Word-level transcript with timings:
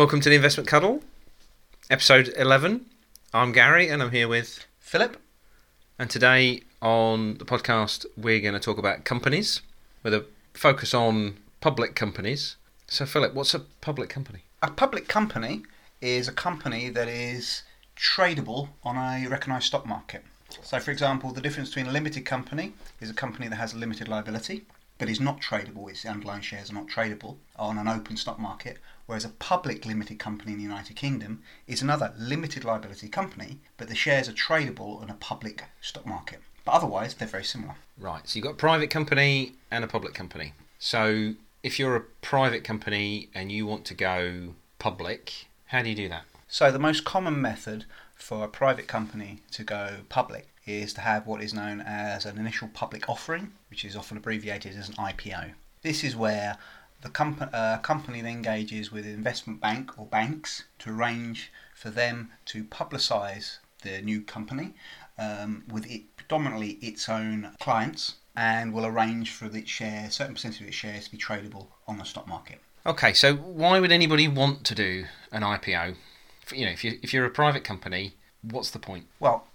Welcome 0.00 0.22
to 0.22 0.30
the 0.30 0.34
Investment 0.34 0.66
Cuddle, 0.66 1.02
episode 1.90 2.32
11. 2.34 2.86
I'm 3.34 3.52
Gary 3.52 3.90
and 3.90 4.02
I'm 4.02 4.12
here 4.12 4.28
with 4.28 4.64
Philip? 4.78 5.20
And 5.98 6.08
today 6.08 6.62
on 6.80 7.34
the 7.34 7.44
podcast, 7.44 8.06
we're 8.16 8.40
going 8.40 8.54
to 8.54 8.60
talk 8.60 8.78
about 8.78 9.04
companies 9.04 9.60
with 10.02 10.14
a 10.14 10.24
focus 10.54 10.94
on 10.94 11.36
public 11.60 11.94
companies. 11.94 12.56
So, 12.86 13.04
Philip, 13.04 13.34
what's 13.34 13.52
a 13.52 13.58
public 13.58 14.08
company? 14.08 14.44
A 14.62 14.70
public 14.70 15.06
company 15.06 15.64
is 16.00 16.28
a 16.28 16.32
company 16.32 16.88
that 16.88 17.06
is 17.06 17.62
tradable 17.94 18.70
on 18.82 18.96
a 18.96 19.28
recognised 19.28 19.66
stock 19.66 19.84
market. 19.84 20.24
So, 20.62 20.80
for 20.80 20.92
example, 20.92 21.30
the 21.30 21.42
difference 21.42 21.68
between 21.68 21.88
a 21.88 21.92
limited 21.92 22.24
company 22.24 22.72
is 23.02 23.10
a 23.10 23.14
company 23.14 23.48
that 23.48 23.56
has 23.56 23.74
a 23.74 23.76
limited 23.76 24.08
liability 24.08 24.64
but 25.00 25.08
is 25.08 25.18
not 25.18 25.40
tradable, 25.40 25.90
its 25.90 26.04
underlying 26.04 26.42
shares 26.42 26.70
are 26.70 26.74
not 26.74 26.86
tradable 26.86 27.36
on 27.56 27.78
an 27.78 27.88
open 27.88 28.18
stock 28.18 28.38
market, 28.38 28.76
whereas 29.10 29.24
a 29.24 29.28
public 29.40 29.84
limited 29.84 30.20
company 30.20 30.52
in 30.52 30.58
the 30.58 30.62
United 30.62 30.94
Kingdom 30.94 31.42
is 31.66 31.82
another 31.82 32.14
limited 32.16 32.62
liability 32.62 33.08
company, 33.08 33.58
but 33.76 33.88
the 33.88 33.94
shares 33.96 34.28
are 34.28 34.32
tradable 34.32 35.02
on 35.02 35.10
a 35.10 35.14
public 35.14 35.64
stock 35.80 36.06
market. 36.06 36.38
But 36.64 36.74
otherwise, 36.74 37.14
they're 37.14 37.26
very 37.26 37.42
similar. 37.42 37.74
Right, 37.98 38.28
so 38.28 38.36
you've 38.36 38.44
got 38.44 38.52
a 38.52 38.54
private 38.68 38.88
company 38.88 39.54
and 39.68 39.82
a 39.82 39.88
public 39.88 40.14
company. 40.14 40.52
So, 40.78 41.34
if 41.64 41.76
you're 41.76 41.96
a 41.96 42.02
private 42.22 42.62
company 42.62 43.30
and 43.34 43.50
you 43.50 43.66
want 43.66 43.84
to 43.86 43.94
go 43.94 44.54
public, 44.78 45.46
how 45.66 45.82
do 45.82 45.88
you 45.88 45.96
do 45.96 46.08
that? 46.08 46.22
So, 46.46 46.70
the 46.70 46.78
most 46.78 47.04
common 47.04 47.40
method 47.40 47.86
for 48.14 48.44
a 48.44 48.48
private 48.48 48.86
company 48.86 49.40
to 49.50 49.64
go 49.64 50.02
public 50.08 50.46
is 50.66 50.94
to 50.94 51.00
have 51.00 51.26
what 51.26 51.42
is 51.42 51.52
known 51.52 51.80
as 51.80 52.26
an 52.26 52.38
initial 52.38 52.68
public 52.68 53.08
offering, 53.08 53.54
which 53.70 53.84
is 53.84 53.96
often 53.96 54.18
abbreviated 54.18 54.76
as 54.76 54.88
an 54.88 54.94
IPO. 54.94 55.50
This 55.82 56.04
is 56.04 56.14
where 56.14 56.58
the 57.02 57.08
comp- 57.08 57.50
uh, 57.52 57.78
company 57.78 58.20
then 58.20 58.32
engages 58.32 58.92
with 58.92 59.04
an 59.06 59.12
investment 59.12 59.60
bank 59.60 59.98
or 59.98 60.06
banks 60.06 60.64
to 60.80 60.90
arrange 60.90 61.50
for 61.74 61.90
them 61.90 62.30
to 62.46 62.64
publicise 62.64 63.58
the 63.82 64.02
new 64.02 64.20
company 64.20 64.74
um, 65.18 65.64
with 65.68 65.90
it, 65.90 66.14
predominantly 66.16 66.72
its 66.82 67.08
own 67.08 67.52
clients 67.60 68.16
and 68.36 68.72
will 68.72 68.86
arrange 68.86 69.30
for 69.30 69.46
its 69.46 69.70
share, 69.70 70.10
certain 70.10 70.34
percentage 70.34 70.60
of 70.60 70.66
its 70.68 70.76
shares 70.76 71.06
to 71.06 71.10
be 71.10 71.18
tradable 71.18 71.68
on 71.88 71.98
the 71.98 72.04
stock 72.04 72.28
market. 72.28 72.60
Okay, 72.86 73.12
so 73.12 73.34
why 73.34 73.80
would 73.80 73.92
anybody 73.92 74.28
want 74.28 74.64
to 74.64 74.74
do 74.74 75.04
an 75.32 75.42
IPO? 75.42 75.96
You 76.52 76.66
know, 76.66 76.72
if 76.72 76.82
you 76.82 76.98
if 77.02 77.12
you're 77.12 77.26
a 77.26 77.30
private 77.30 77.62
company, 77.62 78.14
what's 78.42 78.70
the 78.70 78.78
point? 78.78 79.06
Well, 79.20 79.46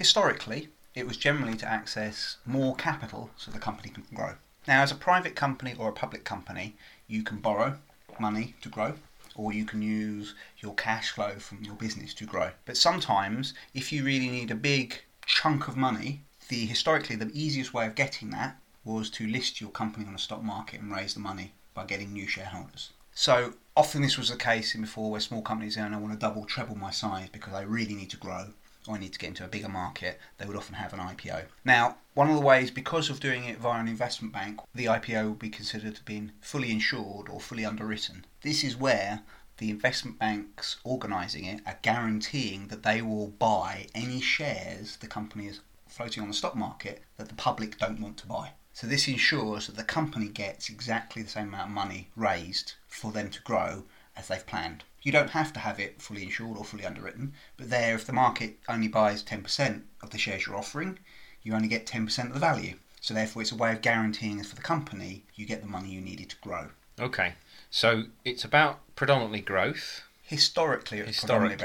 Historically, 0.00 0.70
it 0.94 1.06
was 1.06 1.18
generally 1.18 1.58
to 1.58 1.70
access 1.70 2.38
more 2.46 2.74
capital 2.74 3.28
so 3.36 3.50
the 3.50 3.58
company 3.58 3.90
can 3.90 4.02
grow. 4.14 4.36
Now, 4.68 4.82
as 4.82 4.92
a 4.92 4.96
private 4.96 5.34
company 5.34 5.74
or 5.78 5.88
a 5.88 5.92
public 5.92 6.24
company, 6.24 6.76
you 7.08 7.22
can 7.22 7.38
borrow 7.38 7.78
money 8.18 8.54
to 8.60 8.68
grow, 8.68 8.94
or 9.34 9.52
you 9.52 9.64
can 9.64 9.80
use 9.80 10.34
your 10.58 10.74
cash 10.74 11.10
flow 11.10 11.38
from 11.38 11.64
your 11.64 11.74
business 11.74 12.12
to 12.14 12.26
grow. 12.26 12.50
But 12.66 12.76
sometimes, 12.76 13.54
if 13.74 13.90
you 13.92 14.04
really 14.04 14.28
need 14.28 14.50
a 14.50 14.54
big 14.54 15.02
chunk 15.24 15.66
of 15.66 15.76
money, 15.76 16.22
the 16.48 16.66
historically 16.66 17.16
the 17.16 17.30
easiest 17.32 17.72
way 17.72 17.86
of 17.86 17.94
getting 17.94 18.30
that 18.30 18.56
was 18.84 19.08
to 19.10 19.26
list 19.26 19.60
your 19.60 19.70
company 19.70 20.06
on 20.06 20.12
the 20.12 20.18
stock 20.18 20.42
market 20.42 20.80
and 20.80 20.92
raise 20.92 21.14
the 21.14 21.20
money 21.20 21.52
by 21.74 21.84
getting 21.84 22.12
new 22.12 22.26
shareholders. 22.26 22.90
So 23.14 23.54
often 23.76 24.02
this 24.02 24.18
was 24.18 24.28
the 24.28 24.36
case 24.36 24.74
in 24.74 24.82
before 24.82 25.10
where 25.10 25.20
small 25.20 25.42
companies 25.42 25.74
saying 25.74 25.94
I 25.94 25.98
want 25.98 26.12
to 26.12 26.18
double, 26.18 26.44
treble 26.44 26.76
my 26.76 26.90
size 26.90 27.28
because 27.30 27.54
I 27.54 27.62
really 27.62 27.94
need 27.94 28.10
to 28.10 28.16
grow 28.16 28.48
or 28.86 28.98
need 28.98 29.12
to 29.12 29.18
get 29.18 29.28
into 29.28 29.44
a 29.44 29.48
bigger 29.48 29.68
market, 29.68 30.18
they 30.38 30.46
would 30.46 30.56
often 30.56 30.74
have 30.74 30.92
an 30.92 31.00
IPO. 31.00 31.44
Now, 31.64 31.96
one 32.14 32.28
of 32.28 32.36
the 32.36 32.42
ways, 32.42 32.70
because 32.70 33.10
of 33.10 33.20
doing 33.20 33.44
it 33.44 33.58
via 33.58 33.80
an 33.80 33.88
investment 33.88 34.32
bank, 34.32 34.60
the 34.74 34.86
IPO 34.86 35.24
will 35.24 35.34
be 35.34 35.50
considered 35.50 35.96
to 35.96 36.04
be 36.04 36.30
fully 36.40 36.70
insured 36.70 37.28
or 37.28 37.40
fully 37.40 37.64
underwritten. 37.64 38.24
This 38.42 38.64
is 38.64 38.76
where 38.76 39.22
the 39.58 39.70
investment 39.70 40.18
banks 40.18 40.78
organising 40.84 41.44
it 41.44 41.60
are 41.66 41.78
guaranteeing 41.82 42.68
that 42.68 42.82
they 42.82 43.02
will 43.02 43.28
buy 43.28 43.86
any 43.94 44.20
shares 44.20 44.96
the 44.96 45.06
company 45.06 45.46
is 45.46 45.60
floating 45.86 46.22
on 46.22 46.28
the 46.28 46.34
stock 46.34 46.56
market 46.56 47.02
that 47.18 47.28
the 47.28 47.34
public 47.34 47.78
don't 47.78 48.00
want 48.00 48.16
to 48.16 48.26
buy. 48.26 48.52
So 48.72 48.86
this 48.86 49.08
ensures 49.08 49.66
that 49.66 49.76
the 49.76 49.84
company 49.84 50.28
gets 50.28 50.70
exactly 50.70 51.22
the 51.22 51.28
same 51.28 51.48
amount 51.48 51.68
of 51.68 51.74
money 51.74 52.08
raised 52.16 52.74
for 52.88 53.12
them 53.12 53.28
to 53.30 53.42
grow 53.42 53.84
as 54.16 54.28
they've 54.28 54.46
planned. 54.46 54.84
You 55.02 55.12
don't 55.12 55.30
have 55.30 55.52
to 55.54 55.60
have 55.60 55.80
it 55.80 56.02
fully 56.02 56.22
insured 56.22 56.58
or 56.58 56.64
fully 56.64 56.84
underwritten, 56.84 57.32
but 57.56 57.70
there, 57.70 57.94
if 57.94 58.06
the 58.06 58.12
market 58.12 58.58
only 58.68 58.88
buys 58.88 59.22
10% 59.22 59.82
of 60.02 60.10
the 60.10 60.18
shares 60.18 60.46
you're 60.46 60.56
offering, 60.56 60.98
you 61.42 61.54
only 61.54 61.68
get 61.68 61.86
10% 61.86 62.26
of 62.26 62.34
the 62.34 62.40
value. 62.40 62.74
So 63.00 63.14
therefore, 63.14 63.42
it's 63.42 63.52
a 63.52 63.56
way 63.56 63.72
of 63.72 63.80
guaranteeing 63.80 64.42
for 64.44 64.54
the 64.54 64.62
company 64.62 65.24
you 65.34 65.46
get 65.46 65.62
the 65.62 65.68
money 65.68 65.88
you 65.90 66.00
needed 66.00 66.28
to 66.30 66.36
grow. 66.42 66.68
Okay, 66.98 67.32
so 67.70 68.04
it's 68.24 68.44
about 68.44 68.80
predominantly 68.94 69.40
growth. 69.40 70.02
Historically, 70.22 70.98
historically, 70.98 71.56